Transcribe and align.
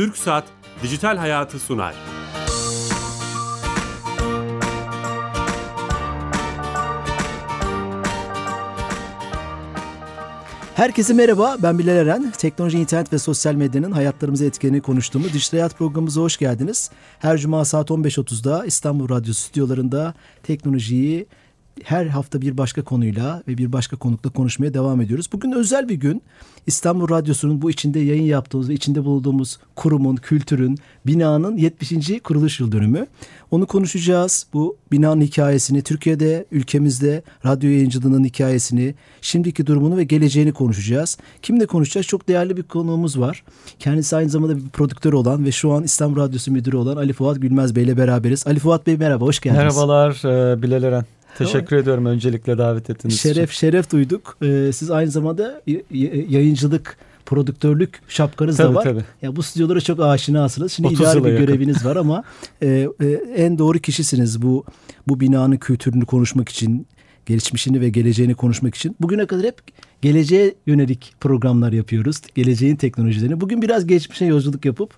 Türk 0.00 0.16
Saat 0.16 0.44
Dijital 0.82 1.16
Hayatı 1.16 1.58
sunar. 1.58 1.94
Herkese 10.74 11.14
merhaba, 11.14 11.56
ben 11.62 11.78
Bilal 11.78 11.96
Eren. 11.96 12.32
Teknoloji, 12.38 12.78
internet 12.78 13.12
ve 13.12 13.18
sosyal 13.18 13.54
medyanın 13.54 13.92
hayatlarımızı 13.92 14.44
etkilerini 14.44 14.80
konuştuğumuz 14.80 15.32
Dijital 15.32 15.58
Hayat 15.58 15.78
programımıza 15.78 16.20
hoş 16.20 16.36
geldiniz. 16.36 16.90
Her 17.18 17.38
cuma 17.38 17.64
saat 17.64 17.90
15.30'da 17.90 18.66
İstanbul 18.66 19.08
Radyo 19.08 19.34
stüdyolarında 19.34 20.14
teknolojiyi 20.42 21.26
her 21.84 22.06
hafta 22.06 22.40
bir 22.40 22.58
başka 22.58 22.82
konuyla 22.82 23.42
ve 23.48 23.58
bir 23.58 23.72
başka 23.72 23.96
konukla 23.96 24.30
konuşmaya 24.30 24.74
devam 24.74 25.00
ediyoruz. 25.00 25.28
Bugün 25.32 25.52
özel 25.52 25.88
bir 25.88 25.94
gün. 25.94 26.22
İstanbul 26.66 27.08
Radyosu'nun 27.08 27.62
bu 27.62 27.70
içinde 27.70 28.00
yayın 28.00 28.22
yaptığımız 28.22 28.68
ve 28.68 28.74
içinde 28.74 29.04
bulunduğumuz 29.04 29.58
kurumun, 29.76 30.16
kültürün, 30.16 30.78
binanın 31.06 31.56
70. 31.56 32.22
kuruluş 32.24 32.60
yıl 32.60 32.72
dönümü. 32.72 33.06
Onu 33.50 33.66
konuşacağız. 33.66 34.46
Bu 34.52 34.76
binanın 34.92 35.20
hikayesini, 35.20 35.82
Türkiye'de, 35.82 36.46
ülkemizde 36.50 37.22
radyo 37.46 37.70
yayıncılığının 37.70 38.24
hikayesini, 38.24 38.94
şimdiki 39.20 39.66
durumunu 39.66 39.96
ve 39.96 40.04
geleceğini 40.04 40.52
konuşacağız. 40.52 41.18
Kimle 41.42 41.66
konuşacağız? 41.66 42.06
Çok 42.06 42.28
değerli 42.28 42.56
bir 42.56 42.62
konuğumuz 42.62 43.20
var. 43.20 43.44
Kendisi 43.78 44.16
aynı 44.16 44.30
zamanda 44.30 44.56
bir 44.56 44.68
prodüktör 44.68 45.12
olan 45.12 45.44
ve 45.44 45.52
şu 45.52 45.72
an 45.72 45.84
İstanbul 45.84 46.20
Radyosu 46.20 46.52
müdürü 46.52 46.76
olan 46.76 46.96
Ali 46.96 47.12
Fuat 47.12 47.40
Gülmez 47.40 47.76
Bey 47.76 47.84
ile 47.84 47.96
beraberiz. 47.96 48.46
Ali 48.46 48.58
Fuat 48.58 48.86
Bey 48.86 48.96
merhaba, 48.96 49.24
hoş 49.24 49.40
geldiniz. 49.40 49.62
Merhabalar 49.64 50.10
e, 50.52 50.62
Bilal 50.62 50.82
Eren. 50.82 51.04
Teşekkür 51.38 51.76
ediyorum 51.76 52.06
öncelikle 52.06 52.58
davet 52.58 52.90
ettiğiniz 52.90 53.20
şeref, 53.20 53.32
için. 53.32 53.42
Şeref 53.42 53.52
şeref 53.52 53.92
duyduk. 53.92 54.36
Ee, 54.42 54.70
siz 54.72 54.90
aynı 54.90 55.10
zamanda 55.10 55.62
yayıncılık, 56.28 56.96
prodüktörlük 57.26 58.00
şapkanız 58.08 58.56
tabii, 58.56 58.74
da 58.74 58.78
var. 58.78 58.84
Tabii. 58.84 59.04
Ya 59.22 59.36
bu 59.36 59.42
stüdyolara 59.42 59.80
çok 59.80 60.00
aşinasınız. 60.00 60.72
Şimdi 60.72 60.94
idari 60.94 61.24
bir 61.24 61.30
yakın. 61.30 61.46
göreviniz 61.46 61.84
var 61.84 61.96
ama 61.96 62.24
e, 62.62 62.88
e, 63.00 63.06
en 63.36 63.58
doğru 63.58 63.78
kişisiniz 63.78 64.42
bu 64.42 64.64
bu 65.08 65.20
binanın 65.20 65.56
kültürünü 65.56 66.06
konuşmak 66.06 66.48
için, 66.48 66.86
gelişmişini 67.26 67.80
ve 67.80 67.88
geleceğini 67.88 68.34
konuşmak 68.34 68.74
için. 68.74 68.96
Bugüne 69.00 69.26
kadar 69.26 69.46
hep 69.46 69.58
geleceğe 70.02 70.54
yönelik 70.66 71.14
programlar 71.20 71.72
yapıyoruz. 71.72 72.20
Geleceğin 72.34 72.76
teknolojilerini. 72.76 73.40
Bugün 73.40 73.62
biraz 73.62 73.86
geçmişe 73.86 74.24
yolculuk 74.24 74.64
yapıp 74.64 74.94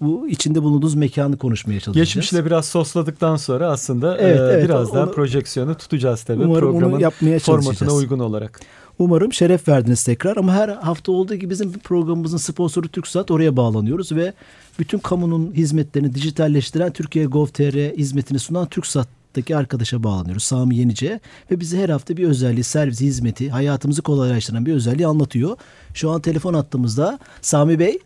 bu 0.00 0.28
içinde 0.28 0.62
bulunduğunuz 0.62 0.94
mekanı 0.94 1.36
konuşmaya 1.36 1.80
çalışacağız. 1.80 2.08
Geçmişle 2.08 2.46
biraz 2.46 2.66
sosladıktan 2.66 3.36
sonra 3.36 3.70
aslında 3.70 4.18
evet, 4.18 4.40
e, 4.40 4.42
evet, 4.42 4.64
biraz 4.64 4.94
daha 4.94 5.10
projeksiyonu 5.10 5.74
tutacağız 5.74 6.22
tabii 6.22 6.44
umarım 6.44 6.60
programın 6.60 6.92
onu 6.92 7.02
yapmaya 7.02 7.38
formatına 7.38 7.92
uygun 7.92 8.18
olarak. 8.18 8.60
Umarım 8.98 9.32
şeref 9.32 9.68
verdiniz 9.68 10.04
tekrar 10.04 10.36
ama 10.36 10.52
her 10.52 10.68
hafta 10.68 11.12
olduğu 11.12 11.34
gibi 11.34 11.50
bizim 11.50 11.72
programımızın 11.72 12.36
sponsoru 12.36 12.88
TürkSat 12.88 13.30
oraya 13.30 13.56
bağlanıyoruz 13.56 14.12
ve 14.12 14.32
bütün 14.78 14.98
kamunun 14.98 15.52
hizmetlerini 15.52 16.14
dijitalleştiren 16.14 16.92
Türkiye 16.92 17.24
Gov.tr 17.24 17.96
hizmetini 17.96 18.38
sunan 18.38 18.66
TürkSat'taki 18.66 19.56
arkadaşa 19.56 20.02
bağlanıyoruz. 20.02 20.42
Sami 20.42 20.76
Yenice 20.76 21.20
ve 21.50 21.60
bize 21.60 21.78
her 21.78 21.88
hafta 21.88 22.16
bir 22.16 22.28
özelliği, 22.28 22.64
servis, 22.64 23.00
hizmeti, 23.00 23.50
hayatımızı 23.50 24.02
kolaylaştıran 24.02 24.66
bir 24.66 24.74
özelliği 24.74 25.06
anlatıyor. 25.06 25.56
Şu 25.94 26.10
an 26.10 26.20
telefon 26.20 26.54
attığımızda 26.54 27.18
Sami 27.42 27.78
Bey 27.78 27.98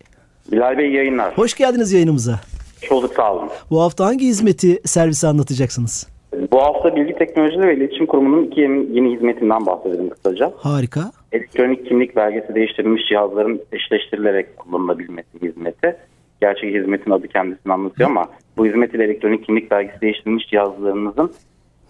Bilal 0.53 0.79
Bey 0.79 0.91
yayınlar. 0.91 1.39
Hoş 1.39 1.55
geldiniz 1.55 1.93
yayınımıza. 1.93 2.41
Hoş 2.81 2.91
bulduk 2.91 3.13
sağ 3.17 3.35
olun. 3.35 3.49
Bu 3.71 3.81
hafta 3.81 4.05
hangi 4.07 4.27
hizmeti 4.27 4.81
servisi 4.85 5.27
anlatacaksınız? 5.27 6.09
Bu 6.53 6.63
hafta 6.63 6.97
Bilgi 6.97 7.15
Teknolojileri 7.15 7.69
ve 7.69 7.77
İletişim 7.77 8.07
Kurumu'nun 8.07 8.45
iki 8.45 8.61
yeni, 8.61 8.97
yeni 8.97 9.15
hizmetinden 9.15 9.67
bahsedelim 9.67 10.11
kısaca. 10.11 10.53
Harika. 10.57 11.13
Elektronik 11.33 11.87
kimlik 11.87 12.17
belgesi 12.17 12.55
değiştirilmiş 12.55 13.03
cihazların 13.09 13.61
eşleştirilerek 13.73 14.57
kullanılabilmesi 14.57 15.43
hizmeti. 15.43 15.97
Gerçek 16.41 16.75
hizmetin 16.75 17.11
adı 17.11 17.29
kendisini 17.29 17.73
anlatıyor 17.73 18.11
ama 18.11 18.29
bu 18.57 18.67
hizmet 18.67 18.95
ile 18.95 19.05
elektronik 19.05 19.47
kimlik 19.47 19.71
belgesi 19.71 20.01
değiştirilmiş 20.01 20.47
cihazlarınızın 20.47 21.33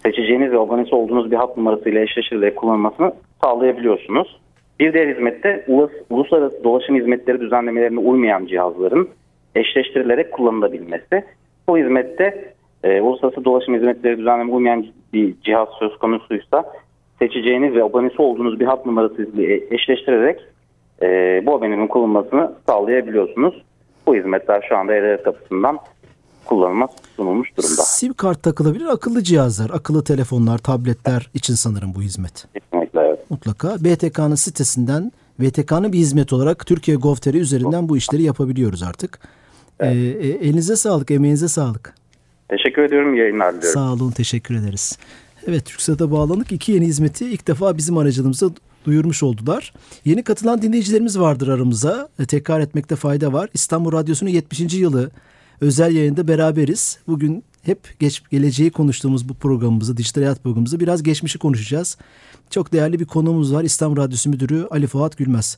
seçeceğiniz 0.05 0.51
ve 0.51 0.59
abonesi 0.59 0.95
olduğunuz 0.95 1.31
bir 1.31 1.35
hat 1.35 1.57
numarasıyla 1.57 2.01
eşleştirilerek 2.01 2.55
kullanılmasını 2.55 3.13
sağlayabiliyorsunuz. 3.43 4.39
Bir 4.81 4.93
diğer 4.93 5.07
hizmette 5.07 5.65
ulus, 5.67 5.91
uluslararası 6.09 6.63
dolaşım 6.63 6.95
hizmetleri 6.95 7.39
düzenlemelerine 7.39 7.99
uymayan 7.99 8.45
cihazların 8.45 9.09
eşleştirilerek 9.55 10.31
kullanılabilmesi. 10.31 11.25
Bu 11.67 11.77
hizmette 11.77 12.53
e, 12.83 13.01
uluslararası 13.01 13.45
dolaşım 13.45 13.75
hizmetleri 13.75 14.17
düzenlemeye 14.17 14.55
uymayan 14.55 14.85
bir 15.13 15.35
cihaz 15.41 15.67
söz 15.79 15.97
konusuysa 15.97 16.63
seçeceğiniz 17.19 17.75
ve 17.75 17.83
abonesi 17.83 18.21
olduğunuz 18.21 18.59
bir 18.59 18.65
hat 18.65 18.85
numarası 18.85 19.27
eşleştirerek 19.71 20.39
e, 21.01 21.07
bu 21.45 21.55
abonenin 21.55 21.87
kullanılmasını 21.87 22.51
sağlayabiliyorsunuz. 22.65 23.63
Bu 24.07 24.15
hizmetler 24.15 24.65
şu 24.69 24.77
anda 24.77 24.95
e 24.95 25.23
kapısından 25.23 25.79
kullanıma 26.45 26.87
sunulmuş 27.15 27.57
durumda. 27.57 27.81
SIM 27.81 28.13
kart 28.13 28.43
takılabilir 28.43 28.85
akıllı 28.85 29.23
cihazlar, 29.23 29.69
akıllı 29.73 30.03
telefonlar, 30.03 30.57
tabletler 30.57 31.29
için 31.33 31.53
sanırım 31.53 31.93
bu 31.95 32.01
hizmet. 32.01 32.47
Kesinlikle. 32.53 32.80
Mutlaka. 33.31 33.75
BTK'nın 33.79 34.35
sitesinden 34.35 35.11
BTK'nın 35.39 35.93
bir 35.93 35.97
hizmet 35.97 36.33
olarak 36.33 36.65
Türkiye 36.65 36.97
Gov.tr 36.97 37.33
üzerinden 37.33 37.89
bu 37.89 37.97
işleri 37.97 38.23
yapabiliyoruz 38.23 38.83
artık. 38.83 39.19
Evet. 39.79 39.95
Ee, 39.95 40.27
elinize 40.27 40.75
sağlık, 40.75 41.11
emeğinize 41.11 41.47
sağlık. 41.47 41.93
Teşekkür 42.49 42.81
ediyorum, 42.81 43.15
yayınlar 43.15 43.55
diliyorum. 43.55 43.81
Sağ 43.81 43.93
olun, 43.93 44.11
teşekkür 44.11 44.55
ederiz. 44.55 44.97
Evet, 45.47 45.65
TürkSat'a 45.65 46.11
bağlandık. 46.11 46.51
İki 46.51 46.71
yeni 46.71 46.85
hizmeti 46.85 47.25
ilk 47.25 47.47
defa 47.47 47.77
bizim 47.77 47.97
aracılığımızda 47.97 48.49
duyurmuş 48.85 49.23
oldular. 49.23 49.73
Yeni 50.05 50.23
katılan 50.23 50.61
dinleyicilerimiz 50.61 51.19
vardır 51.19 51.47
aramıza. 51.47 52.09
E, 52.19 52.25
tekrar 52.25 52.59
etmekte 52.59 52.95
fayda 52.95 53.33
var. 53.33 53.49
İstanbul 53.53 53.91
Radyosu'nun 53.91 54.29
70. 54.29 54.73
yılı 54.73 55.11
özel 55.61 55.95
yayında 55.95 56.27
beraberiz. 56.27 56.99
Bugün 57.07 57.43
hep 57.61 57.99
geç, 57.99 58.23
geleceği 58.31 58.71
konuştuğumuz 58.71 59.29
bu 59.29 59.33
programımızı, 59.33 59.97
dijital 59.97 60.21
hayat 60.21 60.43
programımızı 60.43 60.79
biraz 60.79 61.03
geçmişi 61.03 61.39
konuşacağız. 61.39 61.97
Çok 62.49 62.73
değerli 62.73 62.99
bir 62.99 63.05
konuğumuz 63.05 63.53
var. 63.53 63.63
İstanbul 63.63 63.97
Radyosu 63.97 64.29
Müdürü 64.29 64.67
Ali 64.71 64.87
Fuat 64.87 65.17
Gülmez. 65.17 65.57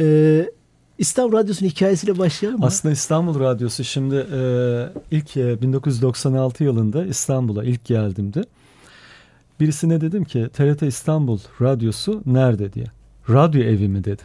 Ee, 0.00 0.50
İstanbul 0.98 1.32
Radyosu'nun 1.32 1.70
hikayesiyle 1.70 2.18
başlayalım 2.18 2.60
mı? 2.60 2.66
Aslında 2.66 2.92
İstanbul 2.92 3.40
Radyosu 3.40 3.84
şimdi 3.84 4.14
e, 4.32 4.40
ilk 5.10 5.36
e, 5.36 5.62
1996 5.62 6.64
yılında 6.64 7.06
İstanbul'a 7.06 7.64
ilk 7.64 7.84
geldiğimde 7.84 8.44
birisine 9.60 10.00
dedim 10.00 10.24
ki 10.24 10.48
TRT 10.52 10.82
İstanbul 10.82 11.38
Radyosu 11.60 12.22
nerede 12.26 12.72
diye. 12.72 12.86
Radyo 13.30 13.62
evi 13.62 13.88
mi 13.88 14.04
dedi. 14.04 14.22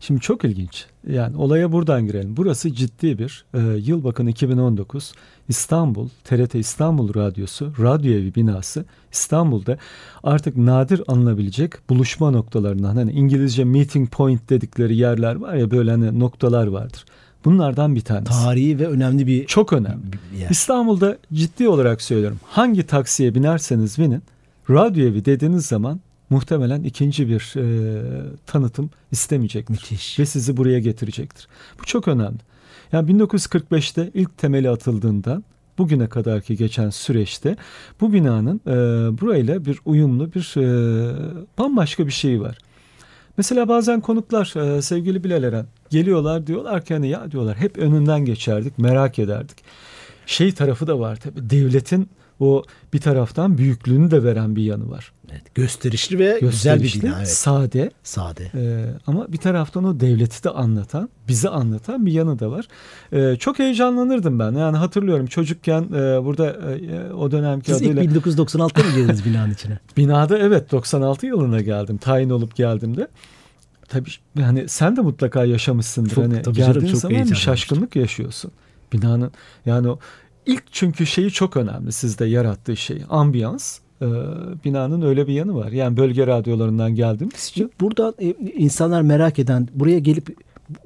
Şimdi 0.00 0.20
çok 0.20 0.44
ilginç. 0.44 0.86
Yani 1.08 1.36
olaya 1.36 1.72
buradan 1.72 2.06
girelim. 2.06 2.36
Burası 2.36 2.74
ciddi 2.74 3.18
bir 3.18 3.44
e, 3.54 3.58
yıl 3.60 4.04
bakın 4.04 4.26
2019 4.26 5.12
İstanbul 5.48 6.08
TRT 6.24 6.54
İstanbul 6.54 7.14
Radyosu 7.14 7.72
radyo 7.80 8.12
evi 8.12 8.34
binası 8.34 8.84
İstanbul'da 9.12 9.78
artık 10.22 10.56
nadir 10.56 11.02
alınabilecek 11.08 11.72
buluşma 11.90 12.30
noktalarından 12.30 12.96
hani 12.96 13.12
İngilizce 13.12 13.64
meeting 13.64 14.10
point 14.10 14.50
dedikleri 14.50 14.96
yerler 14.96 15.34
var 15.34 15.54
ya 15.54 15.70
böyle 15.70 15.90
hani 15.90 16.18
noktalar 16.18 16.66
vardır. 16.66 17.04
Bunlardan 17.44 17.94
bir 17.94 18.00
tanesi. 18.00 18.30
Tarihi 18.30 18.78
ve 18.78 18.86
önemli 18.86 19.26
bir 19.26 19.46
çok 19.46 19.72
önemli. 19.72 20.12
Bir. 20.12 20.50
İstanbul'da 20.50 21.18
ciddi 21.32 21.68
olarak 21.68 22.02
söylüyorum. 22.02 22.40
Hangi 22.44 22.86
taksiye 22.86 23.34
binerseniz 23.34 23.98
binin 23.98 24.22
radyo 24.70 25.08
evi 25.08 25.24
dediğiniz 25.24 25.66
zaman 25.66 26.00
muhtemelen 26.30 26.82
ikinci 26.82 27.28
bir 27.28 27.54
e, 27.56 28.02
tanıtım 28.46 28.90
istemeyecektir. 29.12 29.72
Müthiş. 29.72 30.18
Ve 30.18 30.26
sizi 30.26 30.56
buraya 30.56 30.78
getirecektir. 30.78 31.48
Bu 31.80 31.84
çok 31.84 32.08
önemli. 32.08 32.38
Yani 32.92 33.10
1945'te 33.12 34.10
ilk 34.14 34.38
temeli 34.38 34.70
atıldığından 34.70 35.44
bugüne 35.78 36.06
kadarki 36.06 36.56
geçen 36.56 36.90
süreçte 36.90 37.56
bu 38.00 38.12
binanın 38.12 38.60
e, 38.66 38.72
burayla 39.20 39.64
bir 39.64 39.80
uyumlu 39.84 40.32
bir 40.34 40.54
e, 40.56 40.66
bambaşka 41.58 42.06
bir 42.06 42.12
şeyi 42.12 42.40
var. 42.40 42.58
Mesela 43.36 43.68
bazen 43.68 44.00
konuklar 44.00 44.76
e, 44.76 44.82
sevgili 44.82 45.24
Bilal 45.24 45.42
Eren 45.42 45.66
geliyorlar 45.90 46.46
diyorlar 46.46 46.84
ki 46.84 46.94
hani 46.94 47.08
ya 47.08 47.30
diyorlar 47.30 47.56
hep 47.56 47.78
önünden 47.78 48.24
geçerdik 48.24 48.78
merak 48.78 49.18
ederdik. 49.18 49.56
Şey 50.26 50.52
tarafı 50.52 50.86
da 50.86 51.00
var 51.00 51.16
tabii 51.16 51.50
devletin 51.50 52.08
o 52.40 52.62
bir 52.92 53.00
taraftan 53.00 53.58
büyüklüğünü 53.58 54.10
de 54.10 54.24
veren 54.24 54.56
bir 54.56 54.62
yanı 54.62 54.90
var. 54.90 55.12
Evet, 55.30 55.54
gösterişli 55.54 56.18
ve 56.18 56.38
gösterişli, 56.40 56.50
güzel 56.50 56.82
bir 56.82 57.02
bina. 57.02 57.18
Evet. 57.18 57.28
Sade. 57.28 57.90
Sade. 58.02 58.50
E, 58.54 58.84
ama 59.06 59.32
bir 59.32 59.36
taraftan 59.36 59.84
o 59.84 60.00
devleti 60.00 60.44
de 60.44 60.50
anlatan, 60.50 61.08
bizi 61.28 61.48
anlatan 61.48 62.06
bir 62.06 62.12
yanı 62.12 62.38
da 62.38 62.50
var. 62.50 62.68
E, 63.12 63.36
çok 63.36 63.58
heyecanlanırdım 63.58 64.38
ben. 64.38 64.52
Yani 64.52 64.76
hatırlıyorum 64.76 65.26
çocukken 65.26 65.82
e, 65.82 66.24
burada 66.24 66.46
e, 66.46 67.12
o 67.12 67.30
dönemki 67.30 67.72
Siz 67.72 67.82
adıyla... 67.82 68.02
ilk 68.02 68.12
1996'da 68.12 68.84
mı 68.84 68.94
girdiniz 68.94 69.24
binanın 69.24 69.52
içine? 69.52 69.78
Binada 69.96 70.38
evet 70.38 70.72
96 70.72 71.26
yılına 71.26 71.60
geldim. 71.60 71.98
Tayin 71.98 72.30
olup 72.30 72.56
geldiğimde. 72.56 73.08
Tabii 73.88 74.10
hani 74.40 74.68
sen 74.68 74.96
de 74.96 75.00
mutlaka 75.00 75.44
yaşamışsındır. 75.44 76.14
Çok, 76.14 76.24
hani 76.24 76.42
tabii 76.42 76.56
geldiğin 76.56 76.74
canım, 76.74 76.88
çok 76.88 77.00
zaman 77.00 77.30
bir 77.30 77.34
şaşkınlık 77.34 77.96
yaşıyorsun. 77.96 78.52
Binanın 78.92 79.32
yani 79.66 79.88
o 79.88 79.98
ilk 80.48 80.72
çünkü 80.72 81.06
şeyi 81.06 81.30
çok 81.30 81.56
önemli 81.56 81.92
sizde 81.92 82.24
yarattığı 82.24 82.76
şey 82.76 83.02
ambiyans 83.10 83.78
e, 84.02 84.06
binanın 84.64 85.02
öyle 85.02 85.26
bir 85.26 85.32
yanı 85.32 85.54
var. 85.54 85.72
Yani 85.72 85.96
bölge 85.96 86.26
radyolarından 86.26 86.94
geldiğimiz 86.94 87.48
için. 87.48 87.72
Buradan 87.80 88.14
e, 88.18 88.34
insanlar 88.54 89.02
merak 89.02 89.38
eden 89.38 89.68
buraya 89.74 89.98
gelip 89.98 90.36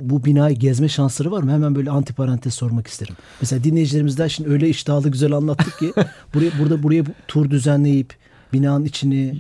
bu 0.01 0.25
binayı 0.25 0.57
gezme 0.57 0.89
şansları 0.89 1.31
var 1.31 1.43
mı? 1.43 1.53
Hemen 1.53 1.75
böyle 1.75 1.91
anti 1.91 2.15
parantez 2.15 2.55
sormak 2.55 2.87
isterim. 2.87 3.15
Mesela 3.41 3.65
dinleyicilerimizden 3.65 4.29
şimdi 4.29 4.51
öyle 4.51 4.69
iştahlı 4.69 5.09
güzel 5.09 5.33
anlattık 5.33 5.79
ki 5.79 5.93
buraya 6.35 6.51
burada 6.59 6.83
buraya 6.83 7.05
tur 7.29 7.51
düzenleyip 7.51 8.15
binanın 8.53 8.85
içini 8.85 9.35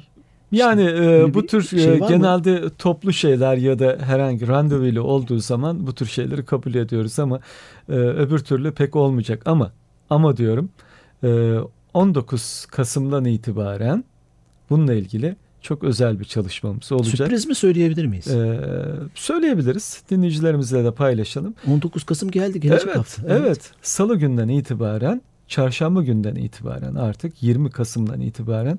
yani 0.53 0.83
e, 0.83 1.35
bu 1.35 1.47
tür 1.47 1.63
şey 1.63 1.93
e, 1.93 1.99
genelde 1.99 2.61
mı? 2.61 2.71
toplu 2.79 3.13
şeyler 3.13 3.57
ya 3.57 3.79
da 3.79 3.99
herhangi 4.01 4.49
randevuyla 4.49 5.03
olduğu 5.03 5.39
zaman 5.39 5.87
bu 5.87 5.95
tür 5.95 6.07
şeyleri 6.07 6.45
kabul 6.45 6.75
ediyoruz 6.75 7.19
ama 7.19 7.41
e, 7.89 7.93
öbür 7.93 8.39
türlü 8.39 8.73
pek 8.73 8.97
olmayacak 8.97 9.43
ama 9.45 9.73
ama 10.13 10.37
diyorum 10.37 10.71
e, 11.25 11.59
19 11.95 12.67
Kasım'dan 12.71 13.25
itibaren 13.25 14.05
bununla 14.71 14.95
ilgili 14.95 15.37
çok 15.61 15.85
özel 15.85 16.21
bir 16.21 16.25
çalışmamız 16.25 16.93
olacak. 16.93 17.17
Sürpriz 17.17 17.47
mi 17.47 17.55
söyleyebilir 17.55 18.07
miyiz? 18.07 18.29
Ee, 18.29 18.61
söyleyebiliriz. 19.15 20.03
Dinleyicilerimizle 20.11 20.85
de 20.85 20.95
paylaşalım. 20.95 21.55
19 21.71 22.05
Kasım 22.05 22.31
geldi 22.31 22.61
gelecek 22.61 22.87
evet, 22.87 22.97
hafta. 22.97 23.23
Evet. 23.27 23.43
evet. 23.47 23.71
Salı 23.83 24.17
günden 24.17 24.49
itibaren, 24.49 25.23
çarşamba 25.49 26.03
günden 26.03 26.35
itibaren 26.35 26.95
artık 26.95 27.43
20 27.43 27.71
Kasım'dan 27.71 28.21
itibaren 28.21 28.79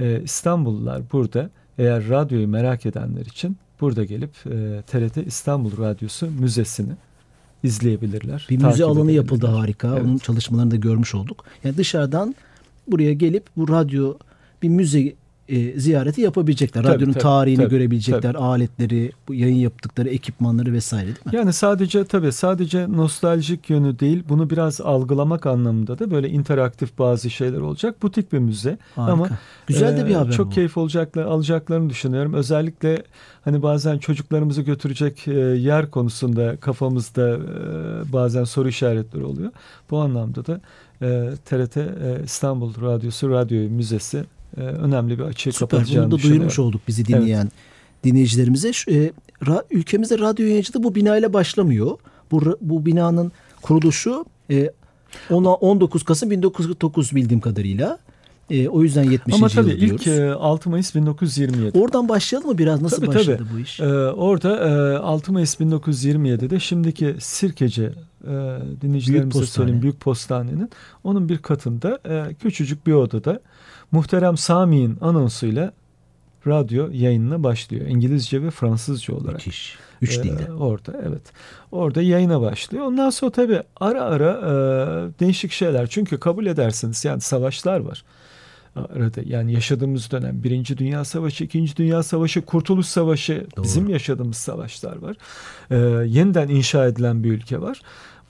e, 0.00 0.22
İstanbullular 0.22 1.02
burada 1.12 1.50
eğer 1.78 2.08
radyoyu 2.08 2.48
merak 2.48 2.86
edenler 2.86 3.26
için 3.26 3.56
burada 3.80 4.04
gelip 4.04 4.46
e, 4.46 4.82
TRT 4.86 5.16
İstanbul 5.26 5.78
Radyosu 5.78 6.30
Müzesi'ni 6.30 6.92
izleyebilirler. 7.66 8.46
Bir 8.50 8.64
müze 8.64 8.84
alanı 8.84 9.12
yapıldı 9.12 9.46
harika. 9.46 9.88
Evet. 9.88 10.02
Onun 10.02 10.18
çalışmalarını 10.18 10.70
da 10.70 10.76
görmüş 10.76 11.14
olduk. 11.14 11.44
Yani 11.64 11.76
dışarıdan 11.76 12.34
buraya 12.88 13.12
gelip 13.12 13.44
bu 13.56 13.68
radyo 13.68 14.14
bir 14.62 14.68
müze 14.68 15.14
e, 15.48 15.80
ziyareti 15.80 16.20
yapabilecekler. 16.20 16.82
Tabii, 16.82 16.94
Radyonun 16.94 17.12
tabii, 17.12 17.22
tarihini 17.22 17.62
tabii, 17.62 17.70
görebilecekler, 17.70 18.32
tabii. 18.32 18.38
aletleri, 18.38 19.12
bu 19.28 19.34
yayın 19.34 19.56
yaptıkları 19.56 20.08
ekipmanları 20.08 20.72
vesaire 20.72 21.06
değil 21.06 21.16
mi? 21.26 21.36
Yani 21.36 21.52
sadece 21.52 22.04
tabii 22.04 22.32
sadece 22.32 22.92
nostaljik 22.92 23.70
yönü 23.70 23.98
değil, 23.98 24.22
bunu 24.28 24.50
biraz 24.50 24.80
algılamak 24.80 25.46
anlamında 25.46 25.98
da 25.98 26.10
böyle 26.10 26.28
interaktif 26.28 26.98
bazı 26.98 27.30
şeyler 27.30 27.60
olacak. 27.60 28.02
Butik 28.02 28.32
bir 28.32 28.38
müze 28.38 28.78
Harika. 28.94 29.12
ama 29.12 29.28
güzel 29.66 29.96
de 29.96 30.06
bir 30.06 30.10
e, 30.10 30.16
haber 30.16 30.32
Çok 30.32 30.46
bu. 30.46 30.50
keyif 30.50 30.76
olacaklar, 30.76 31.24
alacaklarını 31.24 31.90
düşünüyorum. 31.90 32.34
Özellikle 32.34 33.02
hani 33.44 33.62
bazen 33.62 33.98
çocuklarımızı 33.98 34.62
götürecek 34.62 35.28
e, 35.28 35.32
yer 35.40 35.90
konusunda 35.90 36.56
kafamızda 36.56 37.28
e, 37.28 38.12
bazen 38.12 38.44
soru 38.44 38.68
işaretleri 38.68 39.24
oluyor. 39.24 39.50
Bu 39.90 39.98
anlamda 39.98 40.46
da 40.46 40.60
e, 41.02 41.30
TRT 41.44 41.76
e, 41.76 41.86
İstanbul 42.24 42.82
Radyosu 42.82 43.30
Radyo 43.30 43.70
Müzesi 43.70 44.24
e, 44.56 44.60
önemli 44.60 45.18
bir 45.18 45.24
açığı 45.24 45.52
kapatacağını 45.52 46.10
Bunu 46.10 46.18
da 46.18 46.22
duyurmuş 46.22 46.58
olduk 46.58 46.80
bizi 46.88 47.04
dinleyen 47.06 47.42
evet. 47.42 47.52
dinleyicilerimize. 48.04 48.68
E, 48.68 49.12
ra, 49.46 49.64
ülkemizde 49.70 50.18
radyo 50.18 50.46
yayıncılığı 50.46 50.82
bu 50.82 50.94
binayla 50.94 51.32
başlamıyor. 51.32 51.98
Bu, 52.30 52.58
bu 52.60 52.86
binanın 52.86 53.32
kuruluşu 53.62 54.24
e, 54.50 54.70
19 55.30 56.02
Kasım 56.02 56.30
1949 56.30 57.14
bildiğim 57.14 57.40
kadarıyla. 57.40 57.98
E, 58.50 58.68
o 58.68 58.82
yüzden 58.82 59.04
70. 59.04 59.34
Ama 59.34 59.48
tabii 59.48 59.70
yıl 59.70 59.80
diyoruz. 59.80 60.06
ilk 60.06 60.06
e, 60.06 60.32
6 60.32 60.70
Mayıs 60.70 60.94
1927. 60.94 61.78
Oradan 61.78 62.08
başlayalım 62.08 62.50
mı 62.50 62.58
biraz? 62.58 62.82
Nasıl 62.82 62.96
tabii, 62.96 63.06
başladı 63.06 63.36
tabii. 63.38 63.48
bu 63.54 63.58
iş? 63.58 63.80
E, 63.80 63.86
orada 64.10 64.68
e, 64.94 64.98
6 64.98 65.32
Mayıs 65.32 65.60
1927'de 65.60 66.60
şimdiki 66.60 67.16
Sirkeci 67.18 67.82
e, 68.24 68.32
dinleyicilerimize 68.82 69.38
büyük 69.38 69.50
söyleyeyim 69.50 69.82
Büyük 69.82 70.00
Postane'nin 70.00 70.70
onun 71.04 71.28
bir 71.28 71.38
katında 71.38 71.98
e, 72.08 72.34
küçücük 72.34 72.86
bir 72.86 72.92
odada 72.92 73.40
Muhterem 73.92 74.36
Sami'nin 74.36 74.98
anonsuyla 75.00 75.72
radyo 76.46 76.88
yayınına 76.92 77.42
başlıyor. 77.42 77.86
İngilizce 77.86 78.42
ve 78.42 78.50
Fransızca 78.50 79.14
olarak. 79.14 79.34
Müthiş. 79.34 79.76
Üç 80.02 80.18
ee, 80.18 80.22
dilde. 80.22 80.52
Orada 80.52 80.92
evet. 81.06 81.22
Orada 81.72 82.02
yayına 82.02 82.40
başlıyor. 82.40 82.84
Ondan 82.84 83.10
sonra 83.10 83.30
tabii 83.30 83.62
ara 83.76 84.02
ara 84.02 84.30
e, 84.32 84.50
değişik 85.20 85.52
şeyler. 85.52 85.86
Çünkü 85.86 86.18
kabul 86.18 86.46
edersiniz 86.46 87.04
yani 87.04 87.20
savaşlar 87.20 87.80
var. 87.80 88.04
Arada 88.76 89.20
yani 89.24 89.52
yaşadığımız 89.52 90.10
dönem 90.10 90.42
Birinci 90.44 90.78
Dünya 90.78 91.04
Savaşı, 91.04 91.44
İkinci 91.44 91.76
Dünya 91.76 92.02
Savaşı, 92.02 92.42
Kurtuluş 92.42 92.86
Savaşı 92.86 93.46
Doğru. 93.56 93.64
bizim 93.64 93.88
yaşadığımız 93.88 94.36
savaşlar 94.36 94.96
var. 94.96 95.16
Ee, 95.70 95.76
yeniden 96.06 96.48
inşa 96.48 96.86
edilen 96.86 97.24
bir 97.24 97.32
ülke 97.32 97.60
var. 97.60 97.80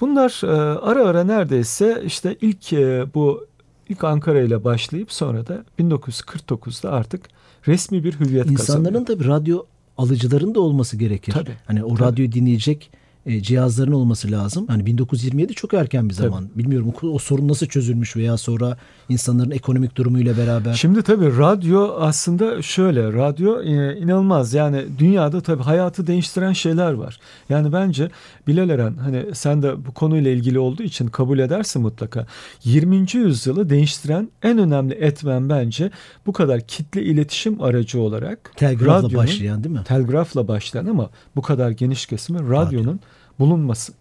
Bunlar 0.00 0.41
e, 0.44 0.79
ara 0.79 1.05
ara 1.05 1.25
neredeyse 1.25 2.02
işte 2.06 2.37
ilk 2.41 2.73
e, 2.73 3.06
bu 3.14 3.47
İlk 3.88 4.05
Ankara 4.05 4.41
ile 4.41 4.65
başlayıp 4.65 5.12
sonra 5.12 5.47
da 5.47 5.65
1949'da 5.79 6.93
artık 6.93 7.29
resmi 7.67 8.05
bir 8.05 8.21
hüviyet 8.21 8.50
İnsanların 8.50 8.85
kazanıyor. 8.85 9.06
tabii 9.06 9.25
radyo 9.29 9.65
alıcıların 9.99 10.55
da 10.55 10.61
olması 10.61 10.97
gerekir. 10.97 11.33
Tabii, 11.33 11.55
hani 11.67 11.85
o 11.85 11.94
tabii. 11.94 12.09
radyoyu 12.09 12.33
dinleyecek 12.33 12.91
e, 13.26 13.43
cihazların 13.43 13.93
olması 13.93 14.31
lazım. 14.31 14.67
Hani 14.69 14.87
1927 14.87 15.55
çok 15.55 15.75
erken 15.75 16.08
bir 16.08 16.14
zaman. 16.14 16.46
Tabii. 16.46 16.58
Bilmiyorum 16.58 16.94
o, 17.02 17.06
o 17.06 17.19
sorun 17.19 17.49
nasıl 17.49 17.67
çözülmüş 17.67 18.17
veya 18.17 18.37
sonra 18.37 18.76
insanların 19.08 19.50
ekonomik 19.50 19.96
durumuyla 19.96 20.37
beraber. 20.37 20.75
Şimdi 20.75 21.02
tabii 21.02 21.38
radyo 21.38 21.94
aslında 21.99 22.62
şöyle 22.62 23.12
radyo 23.12 23.62
e, 23.62 23.99
inanılmaz 23.99 24.55
yani 24.55 24.84
dünyada 24.99 25.40
tabii 25.40 25.62
hayatı 25.62 26.06
değiştiren 26.06 26.52
şeyler 26.52 26.93
var. 26.93 27.19
Yani 27.49 27.73
bence 27.73 28.11
Bilal 28.46 28.70
Eren 28.70 28.96
hani 28.96 29.25
sen 29.34 29.62
de 29.62 29.87
bu 29.87 29.94
konuyla 29.94 30.31
ilgili 30.31 30.58
olduğu 30.58 30.82
için 30.82 31.06
kabul 31.06 31.38
edersin 31.38 31.82
mutlaka. 31.82 32.26
20. 32.64 33.06
yüzyılı 33.12 33.70
değiştiren 33.70 34.28
en 34.43 34.58
önemli 34.58 34.94
etmen 34.94 35.49
bence 35.49 35.90
bu 36.26 36.32
kadar 36.32 36.61
kitle 36.61 37.02
iletişim 37.02 37.62
aracı 37.62 38.00
olarak 38.00 38.52
telgrafla 38.56 39.14
başlayan 39.14 39.64
değil 39.64 39.75
mi? 39.75 39.84
Telgrafla 39.84 40.49
başlayan 40.49 40.87
ama 40.87 41.11
bu 41.37 41.43
kadar 41.43 41.70
geniş 41.70 42.06
kesimi 42.06 42.38
radyonun 42.50 42.87
Radyo 42.87 43.16
bulunması. 43.38 43.93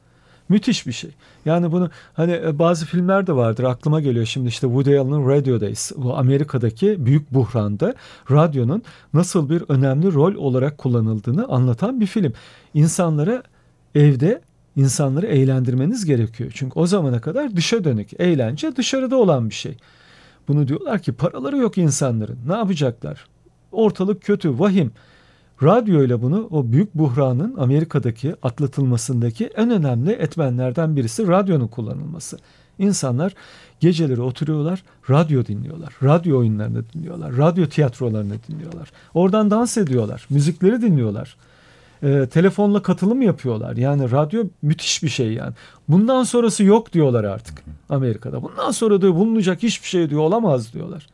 Müthiş 0.50 0.88
bir 0.88 0.92
şey. 0.92 1.12
Yani 1.46 1.72
bunu 1.72 1.90
hani 2.14 2.32
e, 2.32 2.60
bazı 2.60 2.86
filmler 2.86 3.28
de 3.28 3.36
vardır 3.36 3.64
aklıma 3.64 4.02
geliyor 4.02 4.26
şimdi 4.26 4.48
işte 4.48 4.68
Woody 4.68 5.00
Allen'ın 5.00 5.30
Radio 5.30 5.62
Days. 5.62 5.92
Bu 5.98 6.18
Amerika'daki 6.18 7.06
büyük 7.06 7.34
buhranda 7.34 7.96
radyonun 8.32 8.84
nasıl 9.14 9.50
bir 9.50 9.64
önemli 9.70 10.14
rol 10.14 10.36
olarak 10.36 10.78
kullanıldığını 10.78 11.48
anlatan 11.48 12.02
bir 12.02 12.06
film. 12.06 12.34
İnsanlara 12.74 13.44
evde 13.96 14.42
insanları 14.76 15.26
eğlendirmeniz 15.26 16.06
gerekiyor. 16.06 16.52
Çünkü 16.54 16.80
o 16.80 16.86
zamana 16.86 17.22
kadar 17.22 17.56
dışa 17.56 17.84
dönük 17.84 18.10
eğlence 18.20 18.76
dışarıda 18.76 19.16
olan 19.16 19.50
bir 19.50 19.56
şey. 19.56 19.78
Bunu 20.48 20.68
diyorlar 20.68 21.00
ki 21.00 21.14
paraları 21.14 21.58
yok 21.58 21.78
insanların. 21.78 22.38
Ne 22.48 22.54
yapacaklar? 22.54 23.28
Ortalık 23.72 24.22
kötü, 24.22 24.60
vahim. 24.60 24.92
Radyo 25.63 26.03
ile 26.03 26.22
bunu 26.22 26.48
o 26.51 26.72
büyük 26.72 26.96
buhranın 26.96 27.56
Amerika'daki 27.58 28.36
atlatılmasındaki 28.44 29.46
en 29.48 29.70
önemli 29.70 30.12
etmenlerden 30.12 30.96
birisi 30.96 31.27
radyonun 31.27 31.68
kullanılması. 31.68 32.38
İnsanlar 32.80 33.34
geceleri 33.80 34.22
oturuyorlar, 34.22 34.84
radyo 35.10 35.46
dinliyorlar, 35.46 35.96
radyo 36.03 36.39
oyunlarını 36.39 36.84
dinliyorlar, 36.94 37.38
radyo 37.38 37.68
tiyatrolarını 37.68 38.36
dinliyorlar. 38.48 38.91
Oradan 39.13 39.51
dans 39.51 39.77
ediyorlar, 39.77 40.27
müzikleri 40.30 40.82
dinliyorlar. 40.82 41.38
E, 42.03 42.27
telefonla 42.32 42.82
katılım 42.82 43.22
yapıyorlar. 43.22 43.77
Yani 43.77 44.12
radyo 44.12 44.44
müthiş 44.62 45.03
bir 45.03 45.10
şey 45.10 45.34
yani. 45.34 45.53
Bundan 45.89 46.24
sonrası 46.24 46.63
yok 46.63 46.94
diyorlar 46.94 47.24
artık 47.24 47.63
Amerika'da. 47.89 48.44
Bundan 48.44 48.72
sonra 48.72 49.01
diyor 49.01 49.13
bulunacak 49.13 49.63
hiçbir 49.63 49.88
şey 49.88 50.10
diyor 50.10 50.22
olamaz 50.22 50.74
diyorlar. 50.74 51.08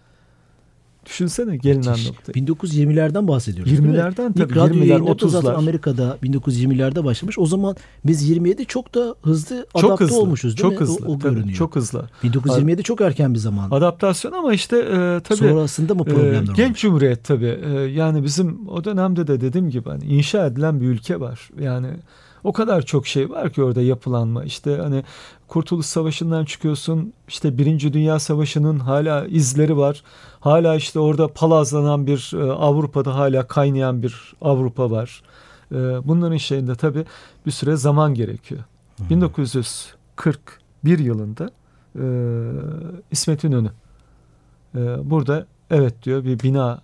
Düşünsene 1.06 1.58
gelinen 1.58 1.98
nokta. 2.08 2.32
1920'lerden 2.32 3.28
bahsediyoruz. 3.28 3.74
20'lerden 3.74 4.34
tabii. 4.34 4.52
İlk 4.52 4.58
radyo 4.58 4.84
20'ler 4.84 5.00
30'lar. 5.00 5.30
Zaten 5.30 5.54
Amerika'da 5.54 6.18
1920'lerde 6.24 7.04
başlamış. 7.04 7.40
O 7.40 7.46
zaman 7.46 7.76
biz 8.06 8.30
27 8.30 8.66
çok 8.66 8.96
da 8.96 9.16
hızlı 9.22 9.66
çok 9.78 9.86
adapte 9.86 10.06
hızlı, 10.06 10.20
olmuşuz 10.20 10.58
değil 10.58 10.62
çok 10.62 10.72
mi? 10.72 10.80
Hızlı, 10.80 11.06
o, 11.06 11.12
o 11.12 11.20
tabii, 11.20 11.36
görünüyor. 11.36 11.58
Çok 11.58 11.76
hızlı. 11.76 12.10
1927 12.24 12.84
çok 12.84 13.02
erken 13.02 13.34
bir 13.34 13.40
zaman. 13.40 13.72
Adaptasyon 13.72 14.32
ama 14.32 14.54
işte 14.54 14.78
e, 14.78 15.20
tabii. 15.24 15.38
Sonrasında 15.38 15.94
mı 15.94 16.04
problemler 16.04 16.52
e, 16.52 16.56
Genç 16.56 16.78
Cumhuriyet 16.82 17.24
tabii. 17.24 17.60
E, 17.66 17.70
yani 17.80 18.24
bizim 18.24 18.70
o 18.70 18.84
dönemde 18.84 19.28
de 19.28 19.42
dediğim 19.42 19.70
gibi 19.70 19.90
hani 19.90 20.04
inşa 20.04 20.46
edilen 20.46 20.82
bir 20.82 20.86
ülke 20.86 21.20
var. 21.20 21.50
Yani 21.60 21.88
o 22.44 22.54
kadar 22.54 22.82
çok 22.82 23.08
şey 23.08 23.30
var 23.30 23.54
ki 23.54 23.64
orada 23.64 23.82
yapılanma. 23.82 24.44
İşte 24.44 24.78
hani 24.82 25.04
Kurtuluş 25.52 25.86
Savaşı'ndan 25.86 26.46
çıkıyorsun. 26.46 27.14
İşte 27.28 27.58
Birinci 27.58 27.94
Dünya 27.94 28.20
Savaşı'nın 28.20 28.80
hala 28.80 29.26
izleri 29.26 29.78
var. 29.78 30.04
Hala 30.40 30.76
işte 30.76 31.00
orada 31.00 31.28
palazlanan 31.28 32.08
bir 32.08 32.32
e, 32.34 32.52
Avrupa'da 32.52 33.16
hala 33.16 33.48
kaynayan 33.48 34.04
bir 34.04 34.34
Avrupa 34.42 34.92
var. 34.92 35.22
E, 35.72 35.76
bunların 35.76 36.38
şeyinde 36.38 36.76
tabii 36.76 37.06
bir 37.46 37.52
süre 37.52 37.76
zaman 37.76 38.14
gerekiyor. 38.14 38.62
Hmm. 38.98 39.10
1941 39.10 41.00
yılında 41.00 41.52
e, 42.00 42.06
İsmet 43.12 43.44
İnönü 43.44 43.72
e, 44.76 44.80
burada 45.10 45.46
evet 45.72 46.04
diyor 46.04 46.24
bir 46.24 46.40
bina 46.40 46.82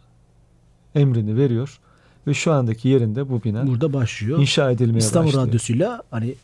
emrini 0.95 1.37
veriyor 1.37 1.79
ve 2.27 2.33
şu 2.33 2.51
andaki 2.51 2.89
yerinde 2.89 3.29
bu 3.29 3.43
bina 3.43 3.67
burada 3.67 3.93
başlıyor. 3.93 4.39
İnşa 4.39 4.71
edilmeye 4.71 4.97
İstanbul 4.97 5.27
başlıyor. 5.27 5.47
Radyosu'yla 5.47 6.03
hani 6.11 6.35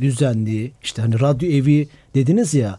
düzenli 0.00 0.72
işte 0.82 1.02
hani 1.02 1.20
radyo 1.20 1.48
evi 1.48 1.88
dediniz 2.14 2.54
ya 2.54 2.78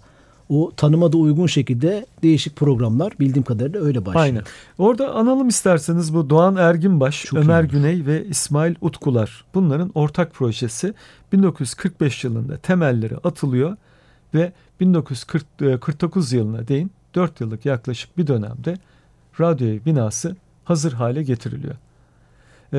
o 0.50 0.72
tanıma 0.78 1.12
da 1.12 1.18
uygun 1.18 1.48
şekilde 1.48 2.06
değişik 2.24 2.56
programlar 2.56 3.14
bildiğim 3.20 3.44
kadarıyla 3.44 3.82
öyle 3.82 4.06
başlıyor. 4.06 4.26
Aynen. 4.26 4.44
Orada 4.78 5.14
analım 5.14 5.48
isterseniz 5.48 6.14
bu 6.14 6.30
Doğan 6.30 6.56
Erginbaş, 6.56 7.26
Çok 7.26 7.40
Ömer 7.40 7.64
iyi. 7.64 7.68
Güney 7.68 8.06
ve 8.06 8.26
İsmail 8.26 8.76
Utkular. 8.82 9.46
Bunların 9.54 9.92
ortak 9.96 10.34
projesi 10.34 10.94
1945 11.32 12.24
yılında 12.24 12.58
temelleri 12.58 13.18
atılıyor 13.18 13.78
ve 14.34 14.52
1949 14.80 16.34
yılına 16.34 16.68
değin 16.68 16.92
4 17.16 17.42
yıllık 17.42 17.66
yaklaşık 17.66 18.18
bir 18.18 18.28
dönemde 18.28 18.78
radyo 19.40 19.68
binası 19.86 20.36
hazır 20.66 20.94
hale 20.94 21.24
getiriliyor. 21.24 21.76
Ee, 22.74 22.78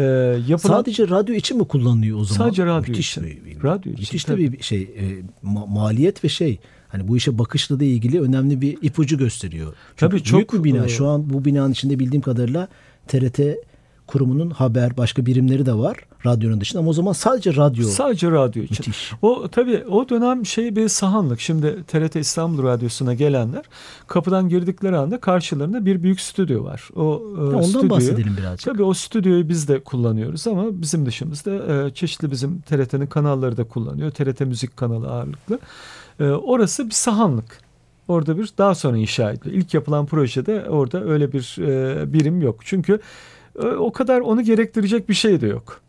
yapılan 0.49 0.75
Sadece 0.77 1.09
radyo 1.09 1.35
için 1.35 1.59
mi 1.59 1.65
kullanılıyor 1.69 2.19
o 2.21 2.25
zaman? 2.25 2.45
Sadece 2.47 2.67
radyo 2.67 2.89
Müthiş 2.91 3.11
için. 3.11 3.25
bir- 3.25 3.63
Radyo 3.63 3.93
için, 3.93 4.01
Müthiş 4.03 4.29
de 4.29 4.39
bir 4.39 4.63
şey 4.63 4.83
e, 4.83 5.05
ma- 5.47 5.73
maliyet 5.73 6.25
ve 6.25 6.29
şey 6.29 6.59
hani 6.89 7.09
bu 7.09 7.17
işe 7.17 7.39
bakışla 7.39 7.81
da 7.81 7.85
ilgili 7.85 8.21
önemli 8.21 8.61
bir 8.61 8.79
ipucu 8.83 9.19
gösteriyor. 9.19 9.75
Çünkü 9.97 10.11
Tabii 10.11 10.23
çok, 10.23 10.39
büyük 10.39 10.53
bir 10.53 10.65
bina. 10.73 10.85
e, 10.85 10.89
Şu 10.89 11.07
an 11.07 11.31
bu 11.31 11.45
binanın 11.45 11.73
içinde 11.73 11.99
bildiğim 11.99 12.23
kadarıyla 12.23 12.69
TRT 13.07 13.41
kurumunun 14.07 14.51
haber 14.51 14.97
başka 14.97 15.27
birimleri 15.27 15.67
de 15.67 15.75
var 15.75 15.97
radyonun 16.27 16.61
dışında 16.61 16.81
ama 16.81 16.91
o 16.91 16.93
zaman 16.93 17.13
sadece 17.13 17.57
radyo. 17.57 17.85
Sadece 17.85 18.31
radyo 18.31 18.63
için. 18.63 18.77
Müthiş. 18.87 19.13
O 19.23 19.49
tabii 19.49 19.85
o 19.91 20.09
dönem 20.09 20.47
şey 20.47 20.77
bir 20.77 20.89
sahanlık. 20.89 21.41
Şimdi 21.41 21.85
TRT 21.87 22.17
İstanbul 22.17 22.63
Radyosu'na 22.63 23.15
gelenler 23.15 23.65
kapıdan 24.07 24.49
girdikleri 24.49 24.97
anda 24.97 25.21
karşılarında 25.21 25.87
bir 25.87 26.03
büyük 26.03 26.21
stüdyo 26.21 26.65
var. 26.65 26.89
O 26.97 27.23
e, 27.37 27.39
Ha, 27.41 27.43
ondan 27.47 27.63
stüdyoyu- 27.63 27.91
bahsedelim 27.91 28.37
birazcık. 28.39 28.73
Tabii 28.73 28.83
o 28.83 28.95
stüdyoyu 28.95 29.49
biz 29.49 29.69
de 29.69 29.81
kullanıyoruz 29.81 30.47
ama 30.47 30.65
bizim 30.83 31.07
dışımızda 31.07 31.51
e, 31.87 31.91
çeşitli 31.95 32.31
bizim 32.31 32.61
TRT'nin 32.61 33.07
kanalları 33.07 33.57
da 33.57 33.65
kullanıyor. 33.65 34.11
TRT 34.11 34.41
Müzik 34.41 34.77
kanalı 34.77 35.09
ağırlıklı. 35.09 35.59
E, 36.21 36.25
orası 36.25 36.87
bir 36.87 36.91
sahanlık. 36.95 37.61
Orada 38.09 38.39
bir 38.39 38.51
daha 38.59 38.75
sonra 38.75 38.97
inşa 38.97 39.31
ediliyor. 39.33 39.57
İlk 39.63 39.75
yapılan 39.75 40.07
projede 40.07 40.67
orada 40.69 41.05
öyle 41.05 41.33
bir 41.33 41.55
birim 42.13 42.43
yok. 42.43 42.61
Çünkü 42.65 43.01
o 43.79 43.93
kadar 43.93 44.21
onu 44.21 44.43
gerektirecek 44.43 45.09
bir 45.09 45.15
şey 45.15 45.41
de 45.41 45.47
yok. 45.47 45.81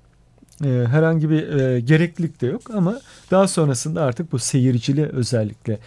E, 0.63 0.87
herhangi 0.87 1.29
bir 1.29 1.47
e, 1.47 1.79
gereklilik 1.79 2.41
de 2.41 2.47
yok 2.47 2.61
ama 2.73 2.99
daha 3.31 3.47
sonrasında 3.47 4.01
artık 4.03 4.31
bu 4.31 4.39
seyircili 4.39 5.05
özellikle 5.05 5.79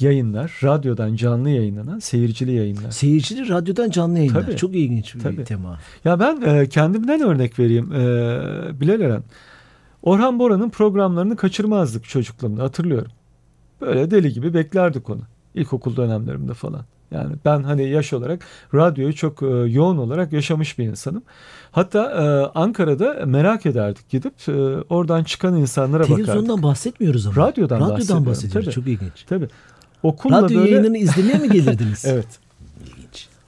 yayınlar, 0.00 0.60
radyodan 0.62 1.16
canlı 1.16 1.50
yayınlanan 1.50 1.98
seyircili 1.98 2.52
yayınlar. 2.52 2.90
Seyircili 2.90 3.48
radyodan 3.48 3.90
canlı 3.90 4.18
yayınlar. 4.18 4.46
Tabii. 4.46 4.56
Çok 4.56 4.74
ilginç 4.74 5.14
bir 5.14 5.20
Tabii. 5.20 5.44
tema. 5.44 5.78
Ya 6.04 6.20
ben 6.20 6.40
e, 6.40 6.68
kendimden 6.68 7.20
örnek 7.20 7.58
vereyim. 7.58 7.92
E, 7.92 8.80
Bilal 8.80 9.00
Eren. 9.00 9.22
Orhan 10.02 10.38
Bora'nın 10.38 10.70
programlarını 10.70 11.36
kaçırmazdık 11.36 12.04
çocukluğumda 12.04 12.62
hatırlıyorum. 12.62 13.10
Böyle 13.80 14.10
deli 14.10 14.32
gibi 14.32 14.54
beklerdik 14.54 15.10
onu. 15.10 15.22
İlkokul 15.54 15.96
dönemlerimde 15.96 16.54
falan. 16.54 16.84
Yani 17.10 17.34
ben 17.44 17.62
hani 17.62 17.88
yaş 17.88 18.12
olarak 18.12 18.44
radyoyu 18.74 19.14
çok 19.14 19.42
e, 19.42 19.46
yoğun 19.46 19.96
olarak 19.96 20.32
yaşamış 20.32 20.78
bir 20.78 20.84
insanım. 20.84 21.22
Hatta 21.70 22.10
e, 22.10 22.24
Ankara'da 22.58 23.26
merak 23.26 23.66
ederdik 23.66 24.08
gidip 24.08 24.48
e, 24.48 24.52
oradan 24.88 25.24
çıkan 25.24 25.56
insanlara 25.56 26.02
bakardık. 26.02 26.26
Televizyondan 26.26 26.62
bahsetmiyoruz 26.62 27.26
ama. 27.26 27.36
Radyodan 27.36 27.80
Radyodan 27.80 28.26
bahsediyoruz. 28.26 28.64
tabii. 28.64 28.74
Çok 28.74 28.86
ilginç. 28.86 29.24
Tabii. 29.28 29.48
Okulla 30.02 30.42
Radyo 30.42 30.60
böyle... 30.60 30.70
yayınını 30.70 30.98
izlemeye 30.98 31.38
mi 31.38 31.50
gelirdiniz? 31.50 32.04
Evet. 32.08 32.45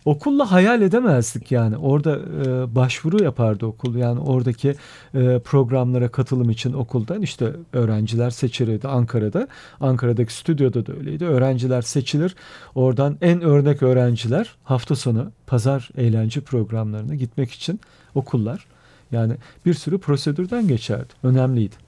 Okulla 0.08 0.52
hayal 0.52 0.82
edemezdik 0.82 1.52
yani. 1.52 1.76
Orada 1.76 2.18
e, 2.18 2.74
başvuru 2.74 3.24
yapardı 3.24 3.66
okul. 3.66 3.94
Yani 3.94 4.20
oradaki 4.20 4.74
e, 5.14 5.38
programlara 5.38 6.08
katılım 6.08 6.50
için 6.50 6.72
okuldan 6.72 7.22
işte 7.22 7.52
öğrenciler 7.72 8.30
seçilirdi 8.30 8.88
Ankara'da. 8.88 9.48
Ankara'daki 9.80 10.34
stüdyoda 10.34 10.86
da 10.86 10.92
öyleydi. 10.92 11.24
Öğrenciler 11.24 11.82
seçilir. 11.82 12.36
Oradan 12.74 13.18
en 13.20 13.40
örnek 13.40 13.82
öğrenciler 13.82 14.56
hafta 14.64 14.96
sonu 14.96 15.32
pazar 15.46 15.88
eğlence 15.96 16.40
programlarına 16.40 17.14
gitmek 17.14 17.50
için 17.50 17.80
okullar. 18.14 18.66
Yani 19.12 19.34
bir 19.66 19.74
sürü 19.74 19.98
prosedürden 19.98 20.68
geçerdi. 20.68 21.12
Önemliydi. 21.22 21.87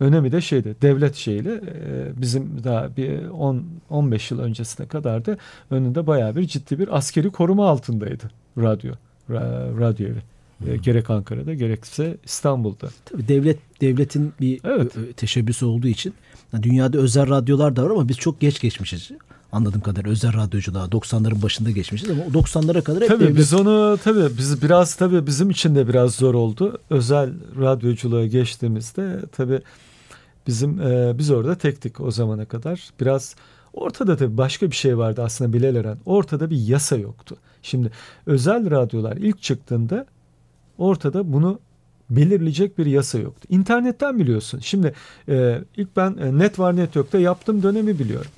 Önemi 0.00 0.32
de 0.32 0.40
şeydi 0.40 0.76
devlet 0.82 1.14
şeyle 1.14 1.52
e, 1.54 2.12
bizim 2.22 2.64
daha 2.64 2.96
bir 2.96 3.28
10 3.28 3.64
15 3.90 4.30
yıl 4.30 4.38
öncesine 4.38 4.86
kadar 4.86 5.26
da 5.26 5.36
önünde 5.70 6.06
bayağı 6.06 6.36
bir 6.36 6.46
ciddi 6.46 6.78
bir 6.78 6.96
askeri 6.96 7.30
koruma 7.30 7.68
altındaydı 7.68 8.30
radyo 8.58 8.92
ra- 9.30 9.80
radyo 9.80 10.08
evi. 10.08 10.22
E, 10.72 10.76
gerek 10.76 11.10
Ankara'da 11.10 11.54
gerekse 11.54 12.16
İstanbul'da. 12.24 12.88
Tabii 13.04 13.28
devlet 13.28 13.58
devletin 13.80 14.32
bir 14.40 14.60
Evet. 14.64 14.96
ö- 14.96 15.12
teşebbüsü 15.12 15.64
olduğu 15.66 15.88
için 15.88 16.14
dünyada 16.62 16.98
özel 16.98 17.28
radyolar 17.28 17.76
da 17.76 17.84
var 17.84 17.90
ama 17.90 18.08
biz 18.08 18.16
çok 18.16 18.40
geç 18.40 18.60
geçmişiz. 18.60 19.10
Anladığım 19.52 19.80
kadarıyla 19.80 20.12
özel 20.12 20.34
radyoculuğa 20.34 20.84
90'ların 20.86 21.42
başında 21.42 21.70
geçmişiz 21.70 22.10
ama 22.10 22.22
o 22.22 22.30
90'lara 22.42 22.82
kadar 22.82 23.00
hep 23.02 23.08
Tabii 23.08 23.24
devlet 23.24 23.36
biz 23.36 23.54
onu 23.54 23.98
tabii 24.04 24.38
biz 24.38 24.62
biraz 24.62 24.94
tabii 24.94 25.26
bizim 25.26 25.50
için 25.50 25.74
de 25.74 25.88
biraz 25.88 26.14
zor 26.14 26.34
oldu. 26.34 26.78
Özel 26.90 27.30
radyoculuğa 27.60 28.26
geçtiğimizde 28.26 29.20
tabii 29.32 29.60
bizim 30.48 30.80
e, 30.80 31.18
biz 31.18 31.30
orada 31.30 31.54
tektik 31.54 32.00
o 32.00 32.10
zamana 32.10 32.44
kadar. 32.44 32.90
Biraz 33.00 33.36
ortada 33.72 34.16
tabii 34.16 34.36
başka 34.36 34.70
bir 34.70 34.76
şey 34.76 34.98
vardı 34.98 35.22
aslında 35.24 35.52
Bilal 35.52 35.76
Eren. 35.76 35.98
Ortada 36.06 36.50
bir 36.50 36.56
yasa 36.56 36.96
yoktu. 36.96 37.36
Şimdi 37.62 37.90
özel 38.26 38.70
radyolar 38.70 39.16
ilk 39.16 39.42
çıktığında 39.42 40.06
ortada 40.78 41.32
bunu 41.32 41.60
belirleyecek 42.10 42.78
bir 42.78 42.86
yasa 42.86 43.18
yoktu. 43.18 43.48
İnternetten 43.50 44.18
biliyorsun. 44.18 44.60
Şimdi 44.62 44.94
e, 45.28 45.58
ilk 45.76 45.96
ben 45.96 46.16
e, 46.16 46.38
net 46.38 46.58
var 46.58 46.76
net 46.76 46.96
yokta 46.96 47.18
yaptığım 47.18 47.62
dönemi 47.62 47.98
biliyorum. 47.98 48.30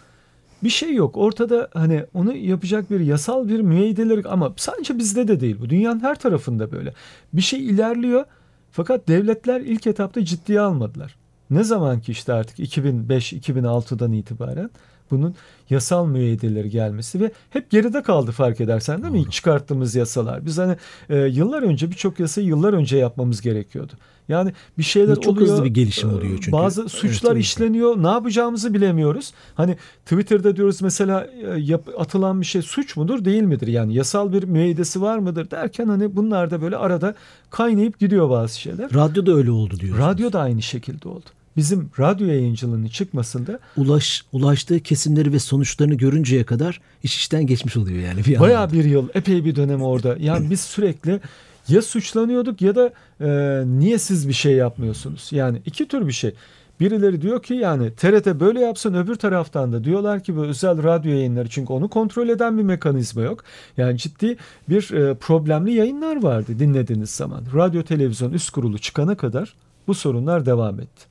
Bir 0.62 0.71
şey 0.71 0.95
yok. 0.95 1.17
Ortada 1.17 1.69
hani 1.75 2.05
onu 2.14 2.37
yapacak 2.37 2.90
bir 2.90 3.00
yasal 3.00 3.49
bir 3.49 3.61
müeyyideleri 3.61 4.29
ama 4.29 4.52
sadece 4.57 4.99
bizde 4.99 5.29
de 5.29 5.40
değil 5.40 5.57
bu. 5.61 5.71
Dünyanın 5.71 6.00
her 6.00 6.19
tarafında 6.19 6.73
böyle. 6.73 6.95
Bir 7.33 7.43
şey 7.43 7.67
ilerliyor 7.67 8.25
fakat 8.71 9.09
devletler 9.09 9.61
ilk 9.61 9.87
etapta 9.87 10.25
ciddiye 10.25 10.61
almadılar. 10.61 11.20
Ne 11.50 11.64
zaman 11.64 12.00
ki 12.00 12.12
işte 12.12 12.33
artık 12.33 12.59
2005-2006'dan 12.59 14.12
itibaren 14.12 14.71
bunun 15.11 15.35
yasal 15.71 16.07
müeyyideleri 16.07 16.71
gelmesi 16.71 17.21
ve 17.21 17.30
hep 17.50 17.71
geride 17.71 18.02
kaldı 18.02 18.33
fark 18.33 18.61
edersen 18.61 19.02
değil 19.02 19.12
mi? 19.14 19.30
Çıkarttığımız 19.30 19.95
yasalar. 19.95 20.47
Biz 20.47 20.59
hani 20.59 20.76
e, 21.09 21.16
yıllar 21.19 21.62
önce 21.62 21.90
birçok 21.90 22.21
yasayı 22.21 22.47
yıllar 22.47 22.73
önce 22.73 22.97
yapmamız 22.97 23.40
gerekiyordu. 23.40 23.92
Yani 24.28 24.52
bir 24.78 24.83
şeyler 24.83 25.14
çok 25.16 25.37
oluyor. 25.37 25.50
hızlı 25.50 25.64
bir 25.64 25.71
gelişim 25.71 26.11
e, 26.11 26.14
oluyor 26.14 26.33
çünkü. 26.37 26.52
Bazı 26.52 26.80
Evet, 26.80 26.90
suçlar 26.90 27.30
tabii. 27.30 27.40
işleniyor. 27.40 28.02
Ne 28.02 28.09
yapacağımızı 28.09 28.75
bilemiyoruz. 28.75 29.33
Hani 29.54 29.76
Twitter'da 30.04 30.57
diyoruz 30.57 30.83
mesela 30.83 31.26
e, 31.54 31.61
yap, 31.61 31.88
atılan 31.99 32.40
bir 32.40 32.47
şey 32.47 32.62
suç 32.62 32.97
mudur 32.97 33.25
değil 33.25 33.42
midir? 33.42 33.66
Yani 33.66 33.95
yasal 33.95 34.33
bir 34.33 34.42
müeyyidesi 34.42 35.02
var 35.02 35.19
mıdır 35.19 35.50
derken 35.50 35.87
hani 35.87 36.16
bunlar 36.16 36.50
da 36.50 36.62
böyle 36.62 36.76
arada 36.76 37.14
kaynayıp 37.50 37.99
gidiyor 37.99 38.30
bazı 38.30 38.61
şeyler. 38.61 38.95
radyo 38.95 39.26
da 39.26 39.33
öyle 39.33 39.50
oldu 39.50 39.80
diyorsunuz. 39.80 40.09
Radyo 40.09 40.33
da 40.33 40.40
aynı 40.40 40.62
şekilde 40.62 41.09
oldu. 41.09 41.26
Bizim 41.61 41.90
radyo 41.99 42.26
yayıncılığının 42.26 42.88
çıkmasında 42.88 43.59
Ulaş, 43.76 44.25
ulaştığı 44.33 44.81
kesimleri 44.81 45.33
ve 45.33 45.38
sonuçlarını 45.38 45.95
görünceye 45.95 46.45
kadar 46.45 46.81
iş 47.02 47.17
işten 47.17 47.47
geçmiş 47.47 47.76
oluyor 47.76 48.02
yani 48.02 48.25
bir 48.25 48.40
bayağı 48.40 48.59
anlamda. 48.59 48.79
bir 48.79 48.85
yıl, 48.85 49.09
epey 49.14 49.45
bir 49.45 49.57
dönem 49.57 49.83
orada. 49.83 50.17
Yani 50.21 50.50
biz 50.50 50.61
sürekli 50.61 51.21
ya 51.69 51.83
suçlanıyorduk 51.83 52.62
ya 52.62 52.75
da 52.75 52.93
e, 53.21 53.29
niye 53.67 53.99
siz 53.99 54.29
bir 54.29 54.33
şey 54.33 54.52
yapmıyorsunuz? 54.52 55.29
Yani 55.33 55.62
iki 55.67 55.88
tür 55.88 56.07
bir 56.07 56.12
şey. 56.12 56.35
Birileri 56.81 57.23
diyor 57.23 57.43
ki 57.43 57.55
yani 57.55 57.95
TRT 57.95 58.26
böyle 58.26 58.61
yapsın 58.61 58.95
öbür 58.95 59.14
taraftan 59.14 59.73
da 59.73 59.85
diyorlar 59.85 60.23
ki 60.23 60.37
bu 60.37 60.45
özel 60.45 60.83
radyo 60.83 61.12
yayınları 61.12 61.49
çünkü 61.49 61.73
onu 61.73 61.88
kontrol 61.88 62.29
eden 62.29 62.59
bir 62.59 62.62
mekanizma 62.62 63.23
yok. 63.23 63.45
Yani 63.76 63.99
ciddi 63.99 64.37
bir 64.69 64.90
e, 64.90 65.14
problemli 65.14 65.73
yayınlar 65.73 66.23
vardı 66.23 66.59
dinlediğiniz 66.59 67.11
zaman. 67.11 67.43
Radyo 67.55 67.83
televizyon 67.83 68.33
üst 68.33 68.50
kurulu 68.50 68.79
çıkana 68.79 69.17
kadar 69.17 69.55
bu 69.87 69.95
sorunlar 69.95 70.47
devam 70.47 70.81
etti. 70.81 71.10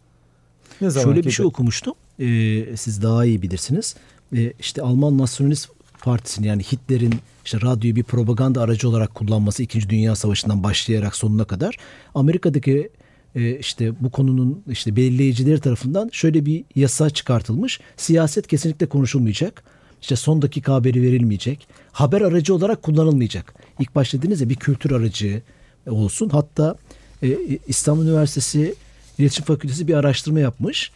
Ne 0.81 0.89
zaman 0.89 1.05
Şöyle 1.05 1.23
bir 1.23 1.31
şey 1.31 1.43
de- 1.43 1.47
okumuştum. 1.47 1.93
Ee, 2.19 2.77
siz 2.77 3.03
daha 3.03 3.25
iyi 3.25 3.41
bilirsiniz. 3.41 3.95
Ee, 4.35 4.53
işte 4.59 4.81
Alman 4.81 5.17
Nasyonalist 5.17 5.69
Partisi'nin 6.01 6.47
yani 6.47 6.63
Hitler'in 6.63 7.15
işte 7.45 7.61
radyoyu 7.61 7.95
bir 7.95 8.03
propaganda 8.03 8.61
aracı 8.61 8.89
olarak 8.89 9.15
kullanması 9.15 9.63
2. 9.63 9.89
Dünya 9.89 10.15
Savaşı'ndan 10.15 10.63
başlayarak 10.63 11.15
sonuna 11.15 11.45
kadar 11.45 11.77
Amerika'daki 12.15 12.89
e, 13.35 13.59
işte 13.59 13.93
bu 13.99 14.11
konunun 14.11 14.63
işte 14.69 14.95
belirleyicileri 14.95 15.59
tarafından 15.59 16.09
şöyle 16.11 16.45
bir 16.45 16.63
yasa 16.75 17.09
çıkartılmış. 17.09 17.79
Siyaset 17.97 18.47
kesinlikle 18.47 18.85
konuşulmayacak. 18.85 19.63
İşte 20.01 20.15
son 20.15 20.41
dakika 20.41 20.73
haberi 20.73 21.01
verilmeyecek. 21.01 21.67
Haber 21.91 22.21
aracı 22.21 22.55
olarak 22.55 22.83
kullanılmayacak. 22.83 23.53
İlk 23.79 23.95
ya 24.41 24.49
bir 24.49 24.55
kültür 24.55 24.91
aracı 24.91 25.41
olsun. 25.87 26.29
Hatta 26.29 26.75
e, 27.23 27.37
İstanbul 27.67 28.05
Üniversitesi 28.05 28.75
İletişim 29.19 29.45
Fakültesi 29.45 29.87
bir 29.87 29.93
araştırma 29.93 30.39
yapmış. 30.39 30.91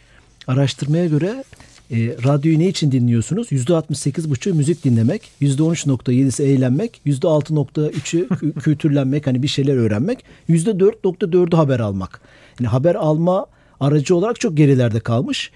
Araştırmaya 0.46 1.06
göre 1.06 1.44
e, 1.90 1.96
radyoyu 2.24 2.58
ne 2.58 2.68
için 2.68 2.92
dinliyorsunuz? 2.92 3.48
%68,5'u 3.52 4.54
müzik 4.54 4.84
dinlemek, 4.84 5.30
%13,7'si 5.42 6.42
eğlenmek, 6.42 7.00
%6,3'ü 7.06 8.28
kü- 8.28 8.52
kültürlenmek, 8.60 9.26
hani 9.26 9.42
bir 9.42 9.48
şeyler 9.48 9.76
öğrenmek, 9.76 10.24
%4,4'ü 10.48 11.56
haber 11.56 11.80
almak. 11.80 12.20
Yani 12.60 12.68
haber 12.68 12.94
alma 12.94 13.46
aracı 13.80 14.16
olarak 14.16 14.40
çok 14.40 14.56
gerilerde 14.56 15.00
kalmış. 15.00 15.50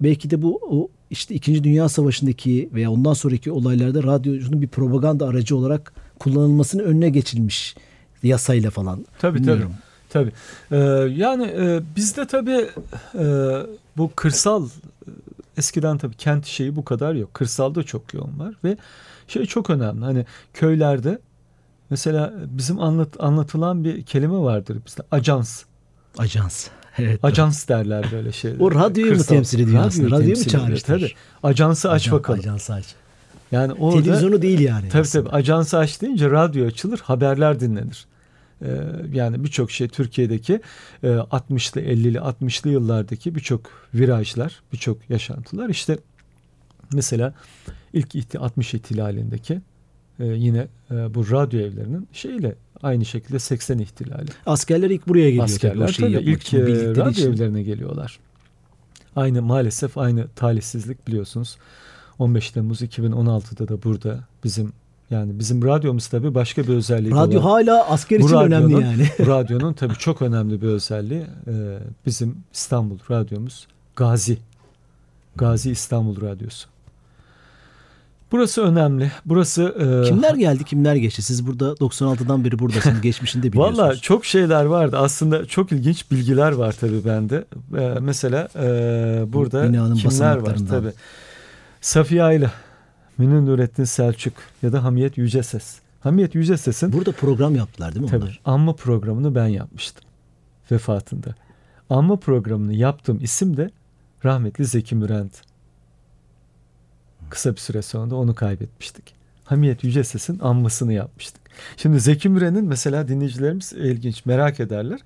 Belki 0.00 0.30
de 0.30 0.42
bu 0.42 0.60
o 0.70 0.88
işte 1.10 1.34
2. 1.34 1.64
Dünya 1.64 1.88
Savaşı'ndaki 1.88 2.68
veya 2.74 2.90
ondan 2.90 3.12
sonraki 3.12 3.52
olaylarda 3.52 4.02
radyocunun 4.02 4.62
bir 4.62 4.68
propaganda 4.68 5.26
aracı 5.26 5.56
olarak 5.56 5.94
kullanılmasının 6.18 6.84
önüne 6.84 7.10
geçilmiş 7.10 7.74
yasayla 8.22 8.70
falan. 8.70 9.06
Tabii 9.18 9.38
Bilmiyorum. 9.38 9.62
tabii. 9.62 9.83
Tabii. 10.14 10.32
Ee, 10.72 10.76
yani 11.16 11.44
e, 11.44 11.80
bizde 11.96 12.26
tabii 12.26 12.70
e, 13.18 13.24
bu 13.96 14.10
kırsal 14.16 14.66
e, 14.66 15.10
eskiden 15.56 15.98
tabii 15.98 16.14
kent 16.14 16.46
şeyi 16.46 16.76
bu 16.76 16.84
kadar 16.84 17.14
yok. 17.14 17.34
Kırsalda 17.34 17.82
çok 17.82 18.14
yoğun 18.14 18.38
var 18.38 18.54
ve 18.64 18.76
şey 19.28 19.46
çok 19.46 19.70
önemli. 19.70 20.04
Hani 20.04 20.26
köylerde 20.52 21.18
mesela 21.90 22.32
bizim 22.46 22.80
anlat, 22.80 23.08
anlatılan 23.18 23.84
bir 23.84 24.02
kelime 24.02 24.38
vardır 24.38 24.78
bizde. 24.86 25.02
Ajans. 25.10 25.62
Ajans. 26.18 26.68
Evet. 26.98 27.24
Ajans 27.24 27.68
derler 27.68 28.06
böyle 28.12 28.32
şeyler. 28.32 28.60
O 28.60 28.74
radyoyu 28.74 29.12
mu 29.12 29.18
Kırsal. 29.18 29.34
temsil 29.34 29.60
ediyor 29.60 29.84
aslında? 29.86 30.10
Radyoyu 30.16 30.36
mu 30.38 30.44
çağrıştırır? 30.44 31.00
Tabii. 31.00 31.50
Ajansı 31.50 31.90
aç 31.90 32.06
Ajan- 32.06 32.12
bakalım. 32.12 32.40
Ajansı 32.40 32.74
aç. 32.74 32.84
Yani 33.52 33.72
orada 33.72 34.02
Televizyonu 34.02 34.42
değil 34.42 34.60
yani. 34.60 34.88
Tabii 34.88 35.00
aslında. 35.02 35.24
tabii. 35.24 35.36
Ajansı 35.36 35.78
aç 35.78 36.00
deyince 36.00 36.30
radyo 36.30 36.66
açılır, 36.66 36.98
haberler 36.98 37.60
dinlenir. 37.60 38.06
Ee, 38.64 38.68
yani 39.12 39.44
birçok 39.44 39.70
şey 39.70 39.88
Türkiye'deki 39.88 40.60
e, 41.02 41.06
60'lı, 41.06 41.80
50'li, 41.80 42.18
60'lı 42.18 42.70
yıllardaki 42.70 43.34
birçok 43.34 43.70
virajlar, 43.94 44.62
birçok 44.72 45.10
yaşantılar 45.10 45.68
işte 45.68 45.98
mesela 46.92 47.34
ilk 47.92 48.14
ihti- 48.14 48.38
60 48.38 48.74
ihtilalindeki 48.74 49.60
e, 50.20 50.24
yine 50.26 50.66
e, 50.90 51.14
bu 51.14 51.30
radyo 51.30 51.60
evlerinin 51.60 52.08
şeyle 52.12 52.54
aynı 52.82 53.04
şekilde 53.04 53.38
80 53.38 53.78
ihtilali. 53.78 54.28
Askerler 54.46 54.90
ilk 54.90 55.08
buraya 55.08 55.30
geliyor 55.30 55.46
tabii 55.48 55.54
Askerler 55.54 55.92
tabii 55.92 56.12
yapmak 56.12 56.28
ilk 56.28 56.54
e, 56.54 56.90
radyo 56.90 57.10
için. 57.10 57.32
evlerine 57.32 57.62
geliyorlar. 57.62 58.18
Aynı 59.16 59.42
maalesef 59.42 59.98
aynı 59.98 60.28
talihsizlik 60.28 61.06
biliyorsunuz. 61.08 61.56
15 62.18 62.50
Temmuz 62.50 62.82
2016'da 62.82 63.68
da 63.68 63.82
burada 63.82 64.20
bizim 64.44 64.72
yani 65.14 65.38
bizim 65.38 65.64
radyomuz 65.64 66.08
tabii 66.08 66.34
başka 66.34 66.62
bir 66.62 66.68
özelliği 66.68 67.14
Radyo 67.14 67.38
var. 67.44 67.50
hala 67.50 67.88
asker 67.90 68.20
için 68.20 68.36
önemli 68.36 68.72
yani. 68.72 69.08
Radyonun 69.26 69.72
tabii 69.72 69.94
çok 69.94 70.22
önemli 70.22 70.62
bir 70.62 70.66
özelliği 70.66 71.20
e, 71.46 71.78
bizim 72.06 72.36
İstanbul 72.52 72.98
radyomuz 73.10 73.66
Gazi. 73.96 74.38
Gazi 75.36 75.70
İstanbul 75.70 76.20
Radyosu. 76.20 76.68
Burası 78.32 78.62
önemli. 78.62 79.12
Burası 79.24 79.62
e, 79.62 80.08
Kimler 80.08 80.34
geldi 80.34 80.64
kimler 80.64 80.94
geçti? 80.94 81.22
Siz 81.22 81.46
burada 81.46 81.72
96'dan 81.72 82.44
beri 82.44 82.58
buradasınız. 82.58 83.00
Geçmişinde 83.02 83.52
biliyorsunuz. 83.52 83.78
Valla 83.78 83.96
çok 83.96 84.24
şeyler 84.24 84.64
vardı. 84.64 84.98
Aslında 84.98 85.46
çok 85.46 85.72
ilginç 85.72 86.10
bilgiler 86.10 86.52
var 86.52 86.74
tabii 86.80 87.04
bende. 87.04 87.44
Ee, 87.78 87.94
mesela 88.00 88.48
e, 88.56 88.68
burada 89.32 89.68
binanın 89.68 89.94
kimler 89.94 90.36
var 90.36 90.56
tabii. 90.70 90.92
Safiye 91.80 92.22
Ayla, 92.22 92.50
Münir 93.18 93.46
Nurettin 93.46 93.84
Selçuk 93.84 94.34
ya 94.62 94.72
da 94.72 94.84
Hamiyet 94.84 95.18
Yüceses. 95.18 95.78
Hamiyet 96.00 96.34
Yüceses'in 96.34 96.92
Burada 96.92 97.12
program 97.12 97.56
yaptılar 97.56 97.94
değil 97.94 98.04
mi 98.04 98.10
tabii 98.10 98.24
onlar? 98.24 98.40
anma 98.44 98.76
programını 98.76 99.34
ben 99.34 99.46
yapmıştım 99.46 100.04
vefatında. 100.70 101.34
Anma 101.90 102.16
programını 102.16 102.74
yaptığım 102.74 103.18
isim 103.22 103.56
de 103.56 103.70
rahmetli 104.24 104.64
Zeki 104.64 104.94
Müren. 104.94 105.30
Kısa 107.30 107.52
bir 107.52 107.60
süre 107.60 107.82
sonra 107.82 108.10
da 108.10 108.16
onu 108.16 108.34
kaybetmiştik. 108.34 109.14
Hamiyet 109.44 109.84
Yüceses'in 109.84 110.38
anmasını 110.38 110.92
yapmıştık. 110.92 111.42
Şimdi 111.76 112.00
Zeki 112.00 112.28
Müren'in 112.28 112.64
mesela 112.64 113.08
dinleyicilerimiz 113.08 113.72
ilginç 113.72 114.26
merak 114.26 114.60
ederler. 114.60 115.00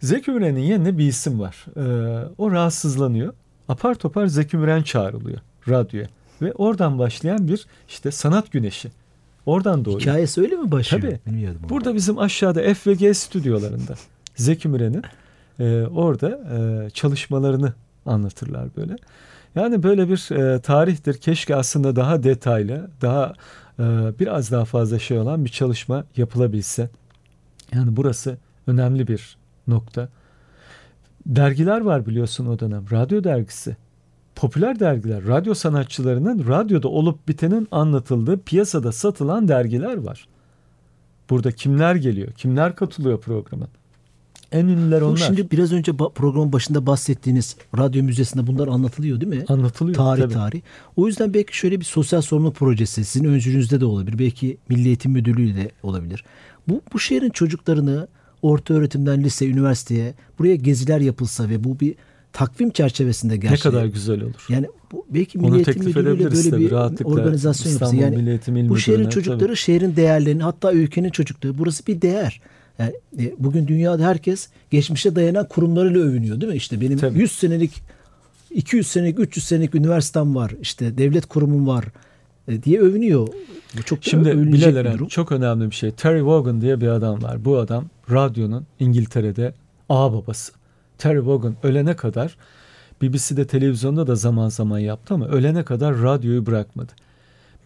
Zeki 0.00 0.30
Müren'in 0.30 0.60
yerine 0.60 0.98
bir 0.98 1.06
isim 1.08 1.40
var. 1.40 1.66
Ee, 1.76 2.28
o 2.38 2.50
rahatsızlanıyor. 2.50 3.34
Apar 3.68 3.94
topar 3.94 4.26
Zeki 4.26 4.56
Müren 4.56 4.82
çağrılıyor 4.82 5.38
radyoya. 5.68 6.06
Ve 6.42 6.52
oradan 6.52 6.98
başlayan 6.98 7.48
bir 7.48 7.66
işte 7.88 8.10
sanat 8.10 8.52
güneşi. 8.52 8.90
Oradan 9.46 9.84
doğuyor. 9.84 10.00
Hikayesi 10.00 10.40
öyle 10.40 10.56
mi 10.56 10.70
başlıyor? 10.70 11.02
Tabii. 11.02 11.20
Bilmiyordum 11.26 11.60
onu. 11.62 11.70
Burada 11.70 11.94
bizim 11.94 12.18
aşağıda 12.18 12.74
F 12.74 12.90
ve 12.90 12.94
G 12.94 13.14
stüdyolarında 13.14 13.94
Zeki 14.34 14.68
Müren'in 14.68 15.02
e, 15.58 15.86
orada 15.86 16.28
e, 16.28 16.90
çalışmalarını 16.90 17.72
anlatırlar 18.06 18.68
böyle. 18.76 18.96
Yani 19.54 19.82
böyle 19.82 20.08
bir 20.08 20.30
e, 20.30 20.60
tarihtir. 20.60 21.18
Keşke 21.18 21.56
aslında 21.56 21.96
daha 21.96 22.22
detaylı, 22.22 22.90
daha 23.02 23.34
e, 23.78 23.82
biraz 24.18 24.50
daha 24.50 24.64
fazla 24.64 24.98
şey 24.98 25.18
olan 25.18 25.44
bir 25.44 25.50
çalışma 25.50 26.04
yapılabilse. 26.16 26.90
Yani 27.74 27.96
burası 27.96 28.38
önemli 28.66 29.08
bir 29.08 29.36
nokta. 29.66 30.08
Dergiler 31.26 31.80
var 31.80 32.06
biliyorsun 32.06 32.46
o 32.46 32.58
dönem. 32.58 32.84
Radyo 32.90 33.24
dergisi. 33.24 33.76
Popüler 34.36 34.80
dergiler, 34.80 35.26
radyo 35.26 35.54
sanatçılarının 35.54 36.48
radyoda 36.48 36.88
olup 36.88 37.28
bitenin 37.28 37.68
anlatıldığı 37.70 38.42
piyasada 38.42 38.92
satılan 38.92 39.48
dergiler 39.48 39.96
var. 39.96 40.28
Burada 41.30 41.52
kimler 41.52 41.94
geliyor? 41.94 42.32
Kimler 42.32 42.76
katılıyor 42.76 43.20
programa? 43.20 43.66
En 44.52 44.66
ünlüler 44.66 45.00
onlar. 45.00 45.16
şimdi 45.16 45.50
biraz 45.50 45.72
önce 45.72 45.92
programın 45.92 46.52
başında 46.52 46.86
bahsettiğiniz 46.86 47.56
radyo 47.78 48.02
müzesinde 48.02 48.46
bunlar 48.46 48.68
anlatılıyor 48.68 49.20
değil 49.20 49.34
mi? 49.34 49.44
anlatılıyor. 49.48 49.96
tarih 49.96 50.22
tabii. 50.22 50.34
tarih. 50.34 50.60
O 50.96 51.06
yüzden 51.06 51.34
belki 51.34 51.56
şöyle 51.56 51.80
bir 51.80 51.84
sosyal 51.84 52.20
sorumluluk 52.20 52.56
projesi 52.56 53.04
sizin 53.04 53.28
öncülüğünüzde 53.28 53.80
de 53.80 53.84
olabilir. 53.84 54.18
Belki 54.18 54.58
Milli 54.68 54.86
Eğitim 54.86 55.12
Müdürlüğü 55.12 55.56
de 55.56 55.70
olabilir. 55.82 56.24
Bu, 56.68 56.82
bu 56.92 56.98
şehrin 56.98 57.30
çocuklarını 57.30 58.08
orta 58.42 58.74
öğretimden 58.74 59.24
lise, 59.24 59.46
üniversiteye 59.48 60.14
buraya 60.38 60.56
geziler 60.56 61.00
yapılsa 61.00 61.48
ve 61.48 61.64
bu 61.64 61.80
bir 61.80 61.94
takvim 62.32 62.70
çerçevesinde 62.70 63.32
Ne 63.32 63.36
gerçi. 63.36 63.62
kadar 63.62 63.84
güzel 63.86 64.20
olur. 64.22 64.46
Yani 64.48 64.66
bu, 64.92 65.06
belki 65.10 65.38
Milli 65.38 65.56
Eğitim 65.56 65.84
Müdürlüğü'yle 65.84 66.30
böyle 66.30 66.50
tabii, 66.50 66.60
bir 66.60 66.70
rahatlıkla. 66.70 67.12
organizasyon 67.12 67.72
yapsın. 67.72 67.96
Yani 67.96 68.16
Milli 68.16 68.68
bu 68.68 68.78
şehrin 68.78 69.08
çocukları 69.08 69.46
tabii. 69.46 69.56
şehrin 69.56 69.96
değerlerini 69.96 70.42
hatta 70.42 70.72
ülkenin 70.72 71.10
çocukları 71.10 71.58
burası 71.58 71.86
bir 71.86 72.02
değer. 72.02 72.40
Yani 72.78 72.92
e, 73.18 73.34
bugün 73.38 73.68
dünyada 73.68 74.04
herkes 74.06 74.48
geçmişe 74.70 75.16
dayanan 75.16 75.48
kurumlarıyla 75.48 76.00
övünüyor 76.00 76.40
değil 76.40 76.52
mi? 76.52 76.56
İşte 76.56 76.80
benim 76.80 76.98
Tabii. 76.98 77.18
100 77.18 77.32
senelik 77.32 77.82
200 78.50 78.86
senelik 78.86 79.20
300 79.20 79.46
senelik 79.46 79.74
üniversitem 79.74 80.34
var. 80.34 80.52
işte 80.62 80.98
devlet 80.98 81.26
kurumum 81.26 81.66
var 81.66 81.84
e, 82.48 82.62
diye 82.62 82.80
övünüyor. 82.80 83.28
Bu 83.78 83.82
çok 83.82 84.04
Şimdi 84.04 84.52
Bilal 84.52 84.76
Eren 84.76 85.04
çok 85.04 85.32
önemli 85.32 85.70
bir 85.70 85.74
şey. 85.74 85.90
Terry 85.90 86.18
Wogan 86.18 86.60
diye 86.60 86.80
bir 86.80 86.88
adam 86.88 87.22
var. 87.22 87.44
Bu 87.44 87.58
adam 87.58 87.84
radyonun 88.10 88.66
İngiltere'de 88.80 89.54
ağ 89.88 90.12
babası. 90.12 90.52
Terry 90.98 91.18
Wogan 91.18 91.56
ölene 91.62 91.96
kadar 91.96 92.36
BBC'de 93.02 93.46
televizyonda 93.46 94.06
da 94.06 94.14
zaman 94.14 94.48
zaman 94.48 94.78
yaptı 94.78 95.14
ama 95.14 95.26
ölene 95.26 95.62
kadar 95.64 96.02
radyoyu 96.02 96.46
bırakmadı. 96.46 96.92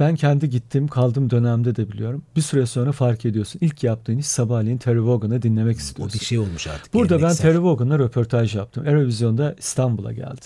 Ben 0.01 0.17
kendi 0.17 0.51
gittiğim 0.51 0.89
kaldığım 0.89 1.31
dönemde 1.31 1.77
de 1.77 1.89
biliyorum. 1.93 2.23
Bir 2.37 2.41
süre 2.41 2.67
sonra 2.67 2.93
fark 2.93 3.25
ediyorsun. 3.25 3.59
İlk 3.63 3.85
yaptığın 3.85 4.19
iş 4.19 4.27
sabahleyin 4.27 4.79
Terry 4.79 4.99
Wogan'ı 4.99 5.43
dinlemek 5.43 5.77
O 5.77 5.79
istiyorsun. 5.81 6.21
bir 6.21 6.25
şey 6.25 6.39
olmuş 6.39 6.67
artık. 6.67 6.95
Burada 6.95 7.15
ben 7.15 7.19
geleneksel. 7.19 7.43
Terry 7.43 7.57
Wogan'la 7.57 7.99
röportaj 7.99 8.55
yaptım. 8.57 8.87
Eurovision'da 8.87 9.55
İstanbul'a 9.59 10.13
geldi. 10.13 10.41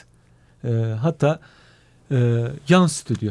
Ee, 0.64 0.68
hatta 1.01 1.40
e, 2.11 2.44
yan 2.68 2.87
stüdyo. 2.87 3.31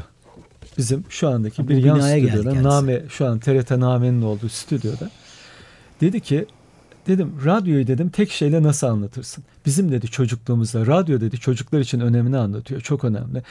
Bizim 0.78 1.04
şu 1.10 1.30
andaki 1.30 1.62
Ha, 1.62 1.68
bir 1.68 1.84
yan 1.84 2.00
stüdyoda. 2.00 2.64
Name 2.64 3.02
şu 3.10 3.28
an 3.28 3.40
TRT 3.40 3.72
Name'nin 3.72 4.22
olduğu 4.22 4.50
stüdyoda. 4.50 5.10
Dedi 6.02 6.20
ki 6.20 6.46
dedim 7.08 7.34
radyoyu 7.46 7.88
dedim 7.88 8.10
tek 8.10 8.32
şeyle 8.32 8.64
nasıl 8.64 8.88
anlatırsın? 8.88 9.44
Bizim 9.66 9.92
dedi 9.92 10.08
çocukluğumuzda 10.08 10.88
radyo 10.88 11.22
dedi 11.22 11.38
çocuklar 11.38 11.80
için 11.80 12.00
önemini 12.00 12.38
anlatıyor. 12.38 12.82
Çok 12.82 13.04
önemli. 13.04 13.44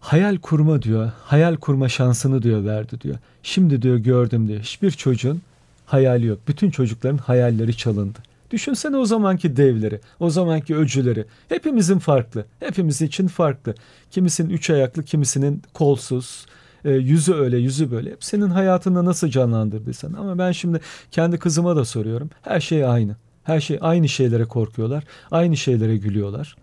Hayal 0.00 0.36
kurma 0.36 0.82
diyor. 0.82 1.12
Hayal 1.24 1.56
kurma 1.56 1.88
şansını 1.88 2.42
diyor 2.42 2.64
verdi 2.64 3.00
diyor. 3.00 3.16
Şimdi 3.42 3.82
diyor 3.82 3.96
gördüm 3.96 4.48
diyor. 4.48 4.60
Hiçbir 4.60 4.90
çocuğun 4.90 5.42
hayali 5.86 6.26
yok. 6.26 6.38
Bütün 6.48 6.70
çocukların 6.70 7.18
hayalleri 7.18 7.76
çalındı. 7.76 8.18
Düşünsene 8.50 8.96
o 8.96 9.04
zamanki 9.04 9.56
devleri, 9.56 10.00
o 10.20 10.30
zamanki 10.30 10.76
öcüleri. 10.76 11.24
Hepimizin 11.48 11.98
farklı. 11.98 12.44
Hepimiz 12.60 13.02
için 13.02 13.28
farklı. 13.28 13.74
Kimisinin 14.10 14.50
üç 14.50 14.70
ayaklı, 14.70 15.04
kimisinin 15.04 15.62
kolsuz. 15.74 16.46
E, 16.84 16.90
yüzü 16.90 17.34
öyle, 17.34 17.58
yüzü 17.58 17.90
böyle. 17.90 18.16
Senin 18.20 18.50
hayatında 18.50 19.04
nasıl 19.04 19.28
canlandırdıysan. 19.28 20.12
Ama 20.12 20.38
ben 20.38 20.52
şimdi 20.52 20.80
kendi 21.10 21.38
kızıma 21.38 21.76
da 21.76 21.84
soruyorum. 21.84 22.30
Her 22.42 22.60
şey 22.60 22.84
aynı. 22.84 23.16
Her 23.44 23.60
şey 23.60 23.78
aynı 23.80 24.08
şeylere 24.08 24.44
korkuyorlar. 24.44 25.04
Aynı 25.30 25.56
şeylere 25.56 25.96
gülüyorlar. 25.96 26.56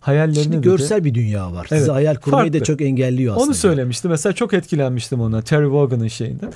Hayallerini 0.00 0.42
Şimdi 0.42 0.60
görsel 0.60 1.04
bir 1.04 1.14
dünya 1.14 1.52
var. 1.52 1.66
Sizi 1.68 1.80
Evet, 1.80 1.90
hayal 1.90 2.14
kurmayı 2.14 2.52
da 2.52 2.58
farklı. 2.58 2.66
çok 2.72 2.80
engelliyor 2.80 3.34
aslında. 3.34 3.46
onu 3.46 3.54
söylemişti. 3.54 4.08
Mesela 4.08 4.32
çok 4.32 4.54
etkilenmiştim 4.54 5.20
ona. 5.20 5.42
Terry 5.42 5.64
Wogan'ın 5.64 6.08
şeyinden. 6.08 6.52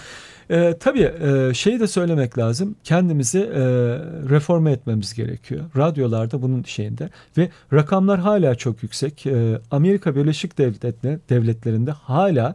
Ee, 0.50 0.74
tabii 0.80 1.12
e, 1.20 1.54
şeyi 1.54 1.80
de 1.80 1.86
söylemek 1.86 2.38
lazım. 2.38 2.76
Kendimizi 2.84 3.38
e, 3.38 3.62
reforme 4.30 4.72
etmemiz 4.72 5.14
gerekiyor. 5.14 5.60
Radyolarda 5.76 6.42
bunun 6.42 6.62
şeyinde. 6.62 7.08
Ve 7.38 7.48
rakamlar 7.72 8.20
hala 8.20 8.54
çok 8.54 8.82
yüksek. 8.82 9.26
E, 9.26 9.58
Amerika 9.70 10.16
Birleşik 10.16 10.58
Devletleri, 10.58 11.18
Devletleri'nde 11.30 11.90
hala 11.90 12.54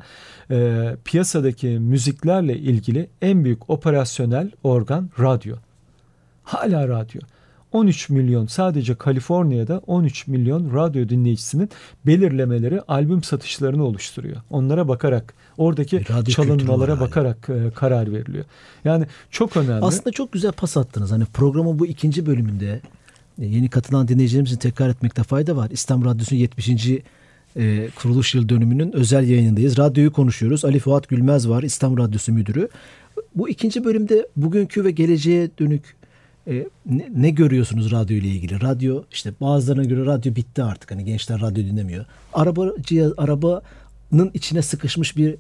e, 0.52 0.88
piyasadaki 1.06 1.68
müziklerle 1.68 2.58
ilgili 2.58 3.10
en 3.22 3.44
büyük 3.44 3.70
operasyonel 3.70 4.52
organ 4.64 5.10
radyo. 5.20 5.56
Hala 6.44 6.88
radyo. 6.88 7.22
13 7.72 8.10
milyon 8.10 8.48
sadece 8.48 8.96
Kaliforniya'da 8.96 9.82
13 9.88 10.28
milyon 10.28 10.76
radyo 10.76 11.10
dinleyicisinin 11.10 11.70
belirlemeleri 12.06 12.82
albüm 12.82 13.24
satışlarını 13.24 13.84
oluşturuyor. 13.84 14.38
Onlara 14.50 14.88
bakarak 14.88 15.34
oradaki 15.58 16.10
Radyo 16.10 16.34
çalınmalara 16.34 17.00
bakarak 17.00 17.50
e, 17.50 17.72
karar 17.76 18.14
veriliyor. 18.14 18.46
Yani 18.86 19.06
çok 19.32 19.58
önemli. 19.58 19.86
Aslında 19.86 20.12
çok 20.12 20.32
güzel 20.32 20.52
pas 20.52 20.78
attınız. 20.78 21.12
Hani 21.12 21.26
programın 21.26 21.80
bu 21.80 21.86
ikinci 21.88 22.26
bölümünde 22.26 22.82
e, 23.42 23.46
yeni 23.46 23.70
katılan 23.70 24.08
dinleyicilerimizin 24.08 24.58
tekrar 24.58 24.90
etmekte 24.90 25.24
fayda 25.24 25.56
var. 25.56 25.70
İslam 25.72 26.06
Radyosu'nun 26.06 26.40
70. 26.40 26.70
e, 27.56 27.90
kuruluş 27.96 28.36
yıl 28.36 28.50
dönümünün 28.50 28.92
özel 28.92 29.30
yayınındayız. 29.30 29.78
Radyoyu 29.78 30.14
konuşuyoruz. 30.14 30.66
Ali 30.66 30.80
Fuat 30.80 31.08
Gülmez 31.08 31.50
var 31.50 31.64
İslam 31.64 31.98
Radyosu 31.98 32.34
Müdürü. 32.34 32.70
Bu 33.36 33.50
ikinci 33.50 33.84
bölümde 33.84 34.28
bugünkü 34.38 34.86
ve 34.86 34.92
geleceğe 34.92 35.50
dönük 35.60 35.99
e, 36.50 36.68
ne, 36.86 37.10
ne 37.16 37.30
görüyorsunuz 37.30 37.92
radyo 37.92 38.18
ile 38.18 38.28
ilgili? 38.28 38.62
Radyo 38.62 39.04
işte 39.12 39.34
bazılarına 39.42 39.84
göre 39.84 40.06
radyo 40.06 40.36
bitti 40.36 40.64
artık. 40.64 40.92
Hani 40.92 41.06
gençler 41.06 41.42
radyo 41.42 41.64
dinlemiyor. 41.64 42.06
Araba 42.34 42.68
cihaz, 42.82 43.14
arabanın 43.18 44.32
içine 44.34 44.62
sıkışmış 44.62 45.18
bir 45.18 45.36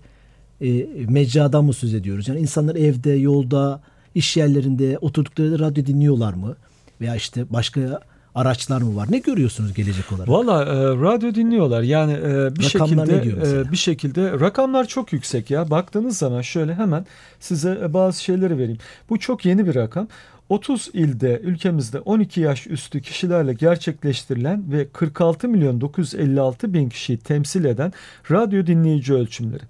e, 0.61 0.87
mecradan 1.09 1.65
mı 1.65 1.73
söz 1.73 1.93
ediyoruz? 1.93 2.27
Yani 2.27 2.39
insanlar 2.39 2.75
evde, 2.75 3.11
yolda, 3.11 3.81
iş 4.15 4.37
yerlerinde 4.37 4.97
oturdukları 4.97 5.59
radyo 5.59 5.85
dinliyorlar 5.85 6.33
mı? 6.33 6.55
Veya 7.01 7.15
işte 7.15 7.45
başka 7.49 8.01
araçlar 8.35 8.81
mı 8.81 8.95
var? 8.95 9.07
Ne 9.11 9.17
görüyorsunuz 9.17 9.73
gelecek 9.73 10.11
olarak? 10.11 10.29
Valla 10.29 10.65
e, 10.65 10.75
radyo 10.85 11.35
dinliyorlar. 11.35 11.81
Yani 11.81 12.13
e, 12.13 12.55
bir 12.55 12.75
Rakamlar 12.75 13.05
şekilde 13.05 13.59
e, 13.59 13.71
bir 13.71 13.77
şekilde 13.77 14.31
rakamlar 14.31 14.85
çok 14.87 15.13
yüksek 15.13 15.51
ya. 15.51 15.69
Baktığınız 15.69 16.17
zaman 16.17 16.41
şöyle 16.41 16.75
hemen 16.75 17.05
size 17.39 17.79
e, 17.83 17.93
bazı 17.93 18.23
şeyleri 18.23 18.57
vereyim. 18.57 18.79
Bu 19.09 19.19
çok 19.19 19.45
yeni 19.45 19.67
bir 19.67 19.75
rakam. 19.75 20.07
30 20.49 20.89
ilde 20.93 21.39
ülkemizde 21.43 21.99
12 21.99 22.41
yaş 22.41 22.67
üstü 22.67 23.01
kişilerle 23.01 23.53
gerçekleştirilen 23.53 24.71
ve 24.71 24.87
46 24.93 25.47
milyon 25.47 25.81
956 25.81 26.73
bin 26.73 26.89
kişiyi 26.89 27.17
temsil 27.17 27.65
eden 27.65 27.93
radyo 28.31 28.67
dinleyici 28.67 29.13
ölçümleri. 29.13 29.63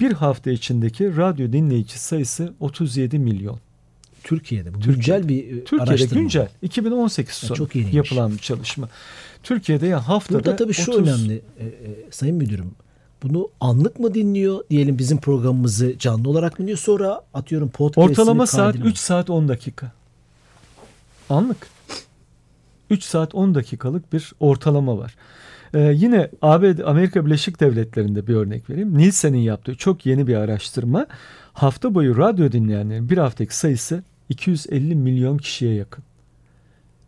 Bir 0.00 0.12
hafta 0.12 0.50
içindeki 0.50 1.16
radyo 1.16 1.52
dinleyici 1.52 1.98
sayısı 1.98 2.54
37 2.60 3.18
milyon. 3.18 3.58
Türkiye'de 4.24 4.74
bu 4.74 4.78
Türkiye'de. 4.80 4.96
güncel 4.96 5.28
bir 5.28 5.44
e, 5.44 5.64
Türkiye'de 5.64 5.90
araştırma. 5.90 6.22
güncel 6.22 6.48
2018 6.62 7.42
Ya 7.42 7.48
sonu 7.48 7.58
çok 7.58 7.74
yeniymiş. 7.74 7.96
yapılan 7.96 8.32
bir 8.32 8.38
çalışma. 8.38 8.88
Türkiye'de 9.42 9.86
ya 9.86 10.08
haftada 10.08 10.38
Burada 10.38 10.56
tabii 10.56 10.72
şu 10.72 10.92
30 10.92 11.08
önemli 11.08 11.42
e, 11.58 11.64
e, 11.64 11.70
Sayın 12.10 12.36
Müdürüm. 12.36 12.70
Bunu 13.22 13.48
anlık 13.60 14.00
mı 14.00 14.14
dinliyor 14.14 14.64
diyelim 14.70 14.98
bizim 14.98 15.18
programımızı 15.18 15.98
canlı 15.98 16.28
olarak 16.28 16.52
mı 16.52 16.62
dinliyor 16.62 16.78
sonra 16.78 17.20
atıyorum 17.34 17.68
podcast 17.68 18.10
Ortalama 18.10 18.46
saat 18.46 18.76
3 18.76 18.98
saat 18.98 19.30
10 19.30 19.48
dakika. 19.48 19.92
Anlık. 21.30 21.66
3 22.90 23.02
saat 23.02 23.34
10 23.34 23.54
dakikalık 23.54 24.12
bir 24.12 24.32
ortalama 24.40 24.98
var. 24.98 25.16
Ee, 25.74 25.92
yine 25.96 26.30
ABD, 26.42 26.78
Amerika 26.78 27.26
Birleşik 27.26 27.60
Devletleri'nde 27.60 28.26
bir 28.26 28.34
örnek 28.34 28.70
vereyim. 28.70 28.98
Nielsen'in 28.98 29.38
yaptığı 29.38 29.74
çok 29.74 30.06
yeni 30.06 30.26
bir 30.26 30.34
araştırma. 30.34 31.06
Hafta 31.52 31.94
boyu 31.94 32.16
radyo 32.18 32.52
dinleyenlerin 32.52 33.10
bir 33.10 33.18
haftaki 33.18 33.56
sayısı 33.56 34.02
250 34.28 34.94
milyon 34.94 35.38
kişiye 35.38 35.74
yakın. 35.74 36.04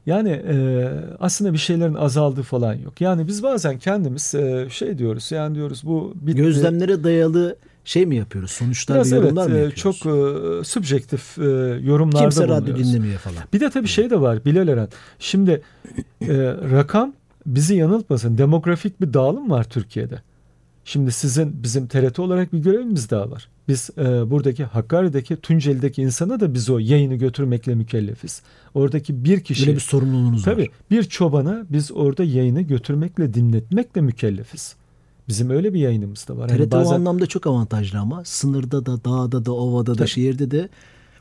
Yani 0.07 0.31
e, 0.31 0.89
aslında 1.21 1.53
bir 1.53 1.59
şeylerin 1.59 1.95
azaldığı 1.95 2.43
falan 2.43 2.75
yok. 2.75 3.01
Yani 3.01 3.27
biz 3.27 3.43
bazen 3.43 3.79
kendimiz 3.79 4.35
e, 4.35 4.67
şey 4.71 4.99
diyoruz 4.99 5.33
yani 5.33 5.55
diyoruz 5.55 5.83
bu 5.85 6.13
bitti. 6.17 6.37
Gözlemlere 6.37 7.05
dayalı 7.05 7.57
şey 7.87 8.07
mi 8.07 8.17
yapıyoruz? 8.17 8.51
Sonuçlar 8.51 8.97
Biraz 8.97 9.13
ve 9.13 9.17
evet 9.17 9.25
yorumlar 9.25 9.47
mı 9.47 9.57
e, 9.57 9.59
yapıyoruz? 9.59 9.83
çok 9.83 9.95
e, 9.97 10.65
subjektif 10.65 11.39
e, 11.39 11.43
yorumlarda 11.83 12.23
Kimse 12.23 12.49
radyo 12.49 12.77
dinlemiyor 12.77 13.19
falan. 13.19 13.39
Bir 13.53 13.61
de 13.61 13.71
tabii 13.71 13.89
şey 13.89 14.11
de 14.11 14.21
var 14.21 14.45
Bilal 14.45 14.69
Eren. 14.69 14.89
Şimdi 15.19 15.63
e, 16.21 16.35
rakam 16.71 17.13
bizi 17.47 17.75
yanıltmasın. 17.75 18.39
Demografik 18.39 19.01
bir 19.01 19.13
dağılım 19.15 19.51
var 19.51 19.65
Türkiye'de. 19.65 20.23
Şimdi 20.85 21.13
sizin 21.13 21.63
bizim 21.63 21.87
TRT 21.87 22.19
olarak 22.19 22.53
bir 22.53 22.59
görevimiz 22.59 23.11
daha 23.11 23.31
var. 23.31 23.49
Biz 23.69 23.91
e, 23.99 24.31
buradaki 24.31 24.65
Hakkari'deki 24.65 25.37
Tunceli'deki 25.37 26.03
insana 26.03 26.41
da 26.41 26.55
biz 26.55 26.71
o 26.71 26.79
yayını 26.79 27.15
götürmekle 27.15 27.75
mükellefiz. 27.75 28.43
Oradaki 28.75 29.25
bir 29.25 29.41
kişi 29.41 29.67
Böyle 29.67 29.77
bir 29.77 29.81
sorumluluğunuz 29.81 30.45
tabii 30.45 30.63
var. 30.63 30.69
bir 30.91 31.05
çobana 31.05 31.67
biz 31.71 31.93
orada 31.93 32.25
yayını 32.25 32.63
götürmekle 32.63 33.35
dinletmekle 33.35 34.01
mükellefiz. 34.01 34.77
Bizim 35.29 35.51
öyle 35.51 35.75
bir 35.75 35.81
yayınımız 35.81 36.29
da 36.29 36.37
var. 36.37 36.49
TRT 36.49 36.75
o 36.75 36.79
bazen- 36.79 36.95
anlamda 36.95 37.27
çok 37.27 37.47
avantajlı 37.47 37.99
ama 37.99 38.25
sınırda 38.25 38.87
da 38.87 39.05
dağda 39.05 39.45
da 39.45 39.53
ovada 39.53 39.93
da 39.93 39.97
Tabii. 39.97 40.09
şehirde 40.09 40.51
de 40.51 40.69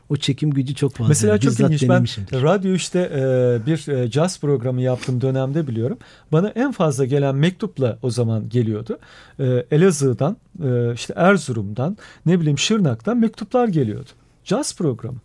o 0.08 0.16
çekim 0.16 0.50
gücü 0.50 0.74
çok 0.74 0.92
fazla. 0.92 1.08
Mesela 1.08 1.38
çok 1.38 1.50
Bizzat 1.50 1.70
ilginç. 1.70 1.88
Ben 2.32 2.42
radyo 2.42 2.74
işte 2.74 2.98
e, 3.00 3.66
bir 3.66 3.88
e, 3.88 4.10
jazz 4.10 4.40
programı 4.40 4.82
yaptığım 4.82 5.20
dönemde 5.20 5.66
biliyorum. 5.66 5.98
Bana 6.32 6.48
en 6.48 6.72
fazla 6.72 7.04
gelen 7.04 7.34
mektupla 7.34 7.98
o 8.02 8.10
zaman 8.10 8.48
geliyordu. 8.48 8.98
E, 9.40 9.66
Elazığ'dan, 9.70 10.36
e, 10.64 10.92
işte 10.94 11.14
Erzurum'dan, 11.16 11.96
ne 12.26 12.40
bileyim 12.40 12.58
Şırnak'tan 12.58 13.16
mektuplar 13.16 13.68
geliyordu. 13.68 14.10
Jazz 14.44 14.76
programı. 14.76 15.18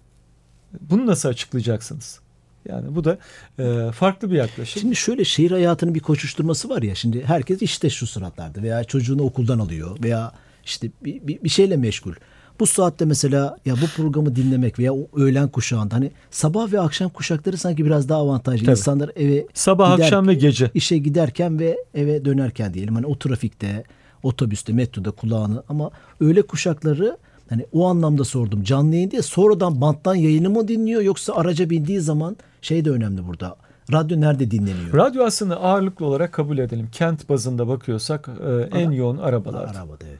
Bunu 0.81 1.05
nasıl 1.07 1.29
açıklayacaksınız? 1.29 2.19
Yani 2.69 2.95
bu 2.95 3.03
da 3.03 3.17
e, 3.59 3.91
farklı 3.91 4.31
bir 4.31 4.35
yaklaşım. 4.35 4.81
Şimdi 4.81 4.95
şöyle 4.95 5.25
şehir 5.25 5.51
hayatının 5.51 5.95
bir 5.95 5.99
koşuşturması 5.99 6.69
var 6.69 6.81
ya. 6.81 6.95
Şimdi 6.95 7.25
herkes 7.25 7.61
işte 7.61 7.89
şu 7.89 8.07
sıratlarda 8.07 8.61
veya 8.61 8.83
çocuğunu 8.83 9.21
okuldan 9.23 9.59
alıyor 9.59 9.97
veya 10.03 10.31
işte 10.65 10.89
bir, 11.05 11.27
bir, 11.27 11.43
bir 11.43 11.49
şeyle 11.49 11.77
meşgul. 11.77 12.13
Bu 12.59 12.65
saatte 12.67 13.05
mesela 13.05 13.57
ya 13.65 13.75
bu 13.81 13.85
programı 14.01 14.35
dinlemek 14.35 14.79
veya 14.79 14.93
o 14.93 15.07
öğlen 15.15 15.47
kuşağında 15.47 15.95
hani 15.95 16.11
sabah 16.31 16.71
ve 16.71 16.79
akşam 16.79 17.09
kuşakları 17.09 17.57
sanki 17.57 17.85
biraz 17.85 18.09
daha 18.09 18.19
avantajlı. 18.19 18.65
Tabii. 18.65 18.71
İnsanlar 18.77 19.11
eve 19.15 19.45
Sabah, 19.53 19.95
gider- 19.95 20.03
akşam 20.03 20.27
ve 20.27 20.33
gece. 20.33 20.71
işe 20.73 20.97
giderken 20.97 21.59
ve 21.59 21.77
eve 21.93 22.25
dönerken 22.25 22.73
diyelim 22.73 22.95
hani 22.95 23.05
o 23.05 23.19
trafikte, 23.19 23.83
otobüste, 24.23 24.73
metroda 24.73 25.11
kulağını 25.11 25.63
ama 25.69 25.91
öğle 26.19 26.41
kuşakları 26.41 27.17
hani 27.51 27.65
o 27.73 27.87
anlamda 27.87 28.23
sordum. 28.23 28.63
Canlı 28.63 28.95
yayın 28.95 29.11
diye 29.11 29.21
sonradan 29.21 29.81
banttan 29.81 30.15
yayını 30.15 30.49
mı 30.49 30.67
dinliyor 30.67 31.01
yoksa 31.01 31.33
araca 31.35 31.69
bindiği 31.69 31.99
zaman 31.99 32.37
şey 32.61 32.85
de 32.85 32.89
önemli 32.89 33.27
burada. 33.27 33.55
Radyo 33.91 34.21
nerede 34.21 34.51
dinleniyor? 34.51 34.93
Radyo 34.93 35.23
aslında 35.23 35.61
ağırlıklı 35.61 36.05
olarak 36.05 36.31
kabul 36.31 36.57
edelim. 36.57 36.89
Kent 36.91 37.29
bazında 37.29 37.67
bakıyorsak 37.67 38.29
e, 38.73 38.79
en 38.79 38.91
yoğun 38.91 39.17
arabalar. 39.17 39.63
Arabada 39.63 40.05
evet. 40.09 40.19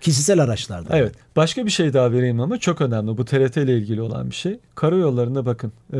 Kişisel 0.00 0.42
araçlarda. 0.42 0.96
Evet. 0.98 1.14
Başka 1.36 1.66
bir 1.66 1.70
şey 1.70 1.92
daha 1.92 2.12
vereyim 2.12 2.40
ama 2.40 2.58
çok 2.58 2.80
önemli. 2.80 3.18
Bu 3.18 3.24
TRT 3.24 3.56
ile 3.56 3.78
ilgili 3.78 4.02
olan 4.02 4.30
bir 4.30 4.34
şey. 4.34 4.58
Karayollarında 4.74 5.46
bakın 5.46 5.72
e, 5.92 5.98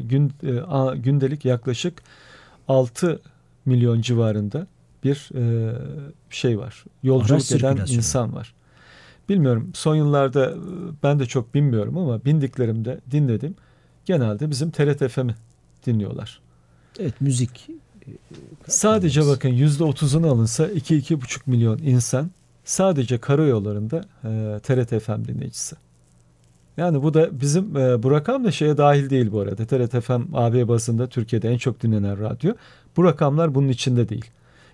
gün, 0.00 0.32
e, 0.46 0.60
a- 0.60 0.94
gündelik 0.96 1.44
yaklaşık 1.44 2.02
6 2.68 3.20
milyon 3.66 4.00
civarında 4.00 4.66
bir 5.04 5.30
e, 5.34 5.72
şey 6.30 6.58
var. 6.58 6.84
Yolculuk 7.02 7.32
Araç 7.32 7.52
eden 7.52 7.78
insan 7.88 8.34
var. 8.34 8.54
Bilmiyorum 9.28 9.70
son 9.74 9.94
yıllarda 9.94 10.50
e, 10.50 10.56
ben 11.02 11.18
de 11.18 11.26
çok 11.26 11.54
bilmiyorum 11.54 11.98
ama 11.98 12.24
bindiklerimde 12.24 13.00
dinledim. 13.10 13.54
Genelde 14.04 14.50
bizim 14.50 14.70
TRT 14.70 15.08
FM'i 15.08 15.34
dinliyorlar. 15.86 16.40
Evet 16.98 17.20
müzik. 17.20 17.66
Sadece 18.66 19.26
bakın 19.26 19.48
%30'unu 19.48 20.26
alınsa 20.26 20.66
2-2,5 20.66 21.40
milyon 21.46 21.78
insan 21.78 22.30
sadece 22.64 23.18
karayollarında 23.18 24.04
e, 24.24 24.60
TRT 24.62 25.02
FM 25.02 25.24
dinleyicisi. 25.24 25.76
Yani 26.76 27.02
bu 27.02 27.14
da 27.14 27.40
bizim 27.40 27.76
e, 27.76 28.02
bu 28.02 28.10
rakam 28.10 28.44
da 28.44 28.50
şeye 28.50 28.76
dahil 28.76 29.10
değil 29.10 29.32
bu 29.32 29.40
arada. 29.40 29.66
TRT 29.66 30.04
FM 30.04 30.34
AB 30.34 30.68
bazında 30.68 31.06
Türkiye'de 31.06 31.48
en 31.48 31.58
çok 31.58 31.82
dinlenen 31.82 32.20
radyo. 32.20 32.52
Bu 32.96 33.04
rakamlar 33.04 33.54
bunun 33.54 33.68
içinde 33.68 34.08
değil. 34.08 34.30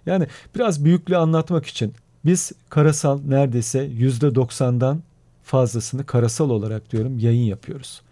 Yani 0.07 0.27
biraz 0.55 0.85
büyüklüğü 0.85 1.17
anlatmak 1.17 1.67
için 1.67 1.93
biz 2.27 2.53
karasal 2.69 3.21
neredeyse 3.29 3.87
%90'dan 3.87 5.03
fazlasını 5.45 6.07
karasal 6.07 6.51
olarak 6.51 6.93
diyorum 6.93 7.19
yayın 7.19 7.45
yapıyoruz. 7.45 8.03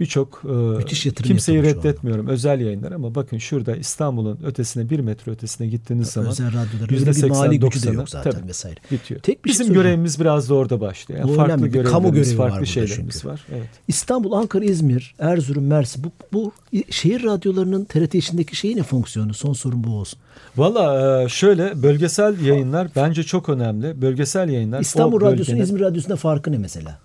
Birçok 0.00 0.42
e, 0.80 0.84
kimseyi 1.22 1.62
reddetmiyorum 1.62 2.26
özel 2.26 2.60
yayınlar 2.60 2.92
ama 2.92 3.14
bakın 3.14 3.38
şurada 3.38 3.76
İstanbul'un 3.76 4.38
ötesine 4.44 4.90
bir 4.90 5.00
metre 5.00 5.32
ötesine 5.32 5.66
gittiğiniz 5.66 6.08
zaman 6.08 6.30
Özel 6.30 6.48
radyoların 6.48 6.94
öyle 6.94 7.06
bir 7.06 7.12
%80, 7.12 7.28
mali 7.28 7.60
gücü 7.60 7.82
de 7.82 7.86
90'ı 7.86 7.94
yok 7.94 8.08
zaten 8.08 8.30
tabii. 8.30 8.48
vesaire. 8.48 8.76
bitiyor. 8.90 9.20
Tek 9.20 9.44
bir 9.44 9.50
şey 9.50 9.54
Bizim 9.54 9.66
söyleyeceğim. 9.66 9.82
görevimiz 9.82 10.20
biraz 10.20 10.50
da 10.50 10.54
orada 10.54 10.80
başlıyor. 10.80 11.20
Yani 11.20 11.36
farklı 11.36 11.54
önemli. 11.54 11.64
Bir 11.64 11.84
kamu 11.84 12.02
görevlerimiz, 12.02 12.28
görevi 12.28 12.38
var 12.38 12.44
farklı 12.44 12.56
burada 12.56 12.72
şeylerimiz 12.72 13.14
çünkü. 13.14 13.28
var. 13.28 13.46
Evet. 13.52 13.68
İstanbul, 13.88 14.32
Ankara, 14.32 14.64
İzmir, 14.64 15.14
Erzurum, 15.18 15.64
Mersin 15.66 16.04
bu, 16.04 16.10
bu 16.32 16.52
şehir 16.90 17.22
radyolarının 17.22 17.84
TRT 17.84 18.14
içindeki 18.14 18.56
şeyi 18.56 18.76
ne 18.76 18.82
fonksiyonu? 18.82 19.34
Son 19.34 19.52
sorun 19.52 19.84
bu 19.84 19.90
olsun. 19.90 20.18
Valla 20.56 21.22
e, 21.22 21.28
şöyle 21.28 21.82
bölgesel 21.82 22.40
yayınlar 22.40 22.88
bence 22.96 23.22
çok 23.22 23.48
önemli. 23.48 24.02
Bölgesel 24.02 24.48
yayınlar. 24.48 24.80
İstanbul 24.80 25.20
Radyosu'nun 25.20 25.60
İzmir 25.60 25.80
Radyosu'nda 25.80 26.16
farkı 26.16 26.52
ne 26.52 26.58
mesela? 26.58 26.98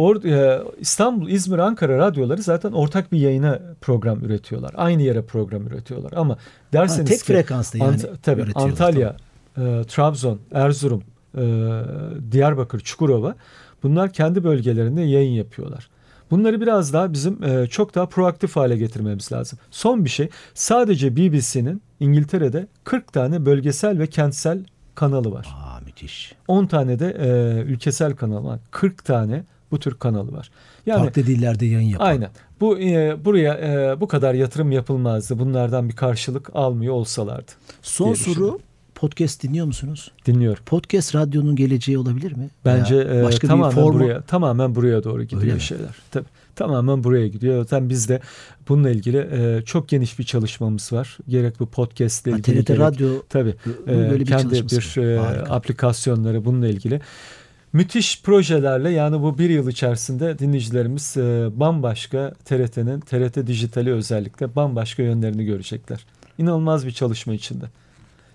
Or, 0.00 0.24
e, 0.24 0.62
İstanbul, 0.78 1.28
İzmir, 1.28 1.58
Ankara 1.58 1.98
radyoları 1.98 2.42
zaten 2.42 2.72
ortak 2.72 3.12
bir 3.12 3.18
yayına 3.18 3.60
program 3.80 4.24
üretiyorlar. 4.24 4.72
Aynı 4.76 5.02
yere 5.02 5.22
program 5.22 5.66
üretiyorlar. 5.66 6.12
Ama 6.16 6.38
derseniz 6.72 7.10
tek 7.10 7.18
ki 7.18 7.24
frekansta 7.24 7.78
yani 7.78 8.00
tabii 8.22 8.40
üretiyorlar, 8.40 8.70
Antalya, 8.70 9.16
e, 9.56 9.84
Trabzon, 9.88 10.38
Erzurum, 10.52 11.02
e, 11.34 11.42
Diyarbakır, 12.32 12.80
Çukurova 12.80 13.34
bunlar 13.82 14.12
kendi 14.12 14.44
bölgelerinde 14.44 15.02
yayın 15.02 15.32
yapıyorlar. 15.32 15.88
Bunları 16.30 16.60
biraz 16.60 16.92
daha 16.92 17.12
bizim 17.12 17.44
e, 17.44 17.66
çok 17.66 17.94
daha 17.94 18.06
proaktif 18.06 18.56
hale 18.56 18.76
getirmemiz 18.76 19.32
lazım. 19.32 19.58
Son 19.70 20.04
bir 20.04 20.10
şey 20.10 20.28
sadece 20.54 21.16
BBC'nin 21.16 21.82
İngiltere'de 22.00 22.66
40 22.84 23.12
tane 23.12 23.46
bölgesel 23.46 23.98
ve 23.98 24.06
kentsel 24.06 24.64
kanalı 24.94 25.32
var. 25.32 25.48
Aa 25.54 25.80
müthiş. 25.80 26.34
10 26.48 26.66
tane 26.66 26.98
de 26.98 27.16
e, 27.20 27.60
ülkesel 27.62 28.16
kanal 28.16 28.44
var. 28.44 28.60
40 28.70 29.04
tane 29.04 29.44
bu 29.70 29.78
tür 29.78 29.94
kanalı 29.94 30.32
var. 30.32 30.50
Yani 30.86 30.98
Farklı 31.04 31.26
dillerde 31.26 31.66
yayın 31.66 31.88
yapan. 31.88 32.06
aynen. 32.06 32.30
Bu 32.60 32.78
e, 32.78 33.16
buraya 33.24 33.54
e, 33.54 34.00
bu 34.00 34.08
kadar 34.08 34.34
yatırım 34.34 34.72
yapılmazdı. 34.72 35.38
Bunlardan 35.38 35.88
bir 35.88 35.96
karşılık 35.96 36.50
almıyor 36.54 36.94
olsalardı. 36.94 37.52
Son 37.82 38.14
soru 38.14 38.58
podcast 38.94 39.42
dinliyor 39.42 39.66
musunuz? 39.66 40.10
Dinliyorum. 40.26 40.62
Podcast 40.66 41.14
radyonun 41.14 41.56
geleceği 41.56 41.98
olabilir 41.98 42.32
mi? 42.36 42.48
Bence 42.64 42.96
e, 42.96 43.22
başka 43.22 43.42
bir 43.42 43.48
tamamen 43.48 43.76
formu- 43.76 43.94
buraya 43.94 44.20
tamamen 44.22 44.74
buraya 44.74 45.04
doğru 45.04 45.14
Öyle 45.18 45.24
gidiyor 45.24 45.54
mi? 45.54 45.60
şeyler. 45.60 45.94
Tabii. 46.10 46.26
Tamamen 46.56 47.04
buraya 47.04 47.28
gidiyor. 47.28 47.62
Zaten 47.62 47.88
biz 47.88 48.08
de 48.08 48.20
bununla 48.68 48.90
ilgili 48.90 49.16
e, 49.32 49.62
çok 49.64 49.88
geniş 49.88 50.18
bir 50.18 50.24
çalışmamız 50.24 50.92
var. 50.92 51.18
Gerek 51.28 51.60
bu 51.60 51.66
podcast 51.66 52.26
ile 52.26 52.36
ilgili 52.36 52.64
TRT 52.64 52.78
radyo 52.78 53.08
tabii 53.28 53.54
e, 53.86 53.86
böyle 53.86 54.20
bir 54.20 54.26
kendi 54.26 54.42
çalışması 54.42 55.00
bir 55.00 55.06
e, 55.06 55.20
aplikasyonları 55.48 56.44
bununla 56.44 56.68
ilgili 56.68 57.00
müthiş 57.72 58.22
projelerle 58.22 58.90
yani 58.90 59.22
bu 59.22 59.38
bir 59.38 59.50
yıl 59.50 59.68
içerisinde 59.68 60.38
dinleyicilerimiz 60.38 61.16
e, 61.16 61.50
bambaşka 61.54 62.34
TRT'nin 62.44 63.00
TRT 63.00 63.46
dijitali 63.46 63.92
özellikle 63.92 64.56
bambaşka 64.56 65.02
yönlerini 65.02 65.44
görecekler. 65.44 66.06
İnanılmaz 66.38 66.86
bir 66.86 66.92
çalışma 66.92 67.34
içinde. 67.34 67.64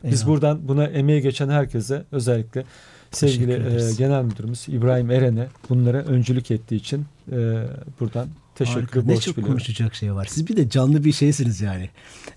Biz 0.04 0.22
Eyvallah. 0.22 0.28
buradan 0.28 0.68
buna 0.68 0.86
emeği 0.86 1.22
geçen 1.22 1.50
herkese 1.50 2.04
özellikle 2.12 2.64
sevgili 3.12 3.54
e, 3.54 3.94
genel 3.98 4.24
müdürümüz 4.24 4.66
İbrahim 4.68 5.12
Eren'e 5.12 5.48
bunlara 5.70 5.98
öncülük 5.98 6.52
ettiği 6.52 6.76
için 6.76 7.06
e, 7.32 7.64
buradan 8.00 8.28
teşekkür 8.56 8.82
Harika. 8.82 9.02
Ne 9.02 9.08
borç 9.08 9.24
çok 9.24 9.38
biliyorum. 9.38 9.54
konuşacak 9.54 9.96
şey 9.96 10.14
var. 10.16 10.28
Siz 10.30 10.48
bir 10.48 10.58
de 10.58 10.70
canlı 10.70 11.04
bir 11.04 11.12
şeysiniz 11.12 11.62
yani. 11.62 11.90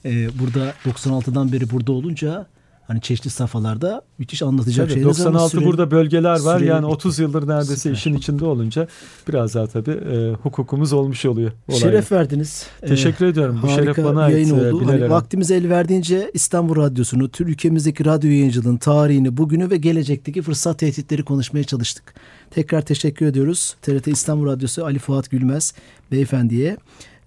Ee, 0.04 0.38
burada 0.38 0.74
96'dan 0.86 1.52
beri 1.52 1.70
burada 1.70 1.92
olunca 1.92 2.46
hani 2.88 3.00
çeşitli 3.00 3.30
safhalarda 3.30 4.02
müthiş 4.18 4.42
anlatacak 4.42 4.86
Tabii, 4.88 4.94
şeyleriniz 4.94 5.20
ama 5.20 5.34
96 5.34 5.56
süre- 5.56 5.66
burada 5.66 5.90
bölgeler 5.90 6.40
var. 6.40 6.60
Yani 6.60 6.82
bitti. 6.82 6.94
30 6.94 7.18
yıldır 7.18 7.48
neredeyse 7.48 7.76
Süper. 7.76 7.94
işin 7.96 8.14
içinde 8.14 8.44
olunca 8.44 8.88
biraz 9.28 9.54
daha 9.54 9.66
tabii 9.66 9.90
e, 9.90 10.32
hukukumuz 10.42 10.92
olmuş 10.92 11.24
oluyor. 11.26 11.52
olaya. 11.68 11.80
Şeref 11.80 12.12
verdiniz. 12.12 12.66
Ee, 12.82 12.86
Teşekkür 12.86 13.26
ediyorum. 13.26 13.60
Bu 13.62 13.68
şeref 13.68 13.98
bana 13.98 14.30
yayın 14.30 14.54
ait. 14.54 14.62
e, 14.64 14.72
oldu. 14.74 14.86
Hani 14.86 15.00
Eren. 15.00 15.10
vaktimiz 15.10 15.50
el 15.50 15.68
verdiğince 15.68 16.30
İstanbul 16.34 16.76
Radyosu'nu, 16.76 17.28
tüm 17.28 17.48
ülkemizdeki 17.48 18.04
radyo 18.04 18.30
yayıncılığın 18.30 18.76
tarihini, 18.76 19.36
bugünü 19.36 19.70
ve 19.70 19.76
gelecekteki 19.76 20.42
fırsat 20.42 20.78
tehditleri 20.78 21.22
konuşmaya 21.24 21.64
çalıştık. 21.64 22.14
Tekrar 22.50 22.82
teşekkür 22.82 23.26
ediyoruz. 23.26 23.76
TRT 23.82 24.08
İstanbul 24.08 24.46
Radyosu 24.46 24.84
Ali 24.84 24.98
Fuat 24.98 25.30
Gülmez 25.30 25.74
beyefendiye. 26.12 26.76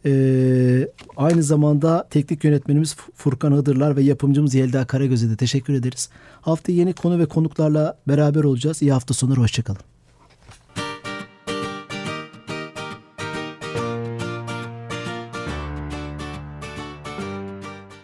Ee, 0.05 0.87
aynı 1.17 1.43
zamanda 1.43 2.07
teknik 2.09 2.43
yönetmenimiz 2.43 2.95
Furkan 3.15 3.51
Hıdırlar 3.51 3.95
ve 3.95 4.01
yapımcımız 4.01 4.53
Yelda 4.53 4.85
Karagöz'e 4.85 5.29
de 5.29 5.35
teşekkür 5.35 5.73
ederiz. 5.73 6.09
Hafta 6.41 6.71
yeni 6.71 6.93
konu 6.93 7.19
ve 7.19 7.25
konuklarla 7.25 7.97
beraber 8.07 8.43
olacağız. 8.43 8.81
İyi 8.81 8.93
hafta 8.93 9.13
sonları, 9.13 9.39
hoşçakalın. 9.39 9.81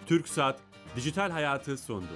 Türk 0.06 0.28
Saat 0.28 0.60
Dijital 0.96 1.32
Hayatı 1.32 1.78
sondu. 1.78 2.08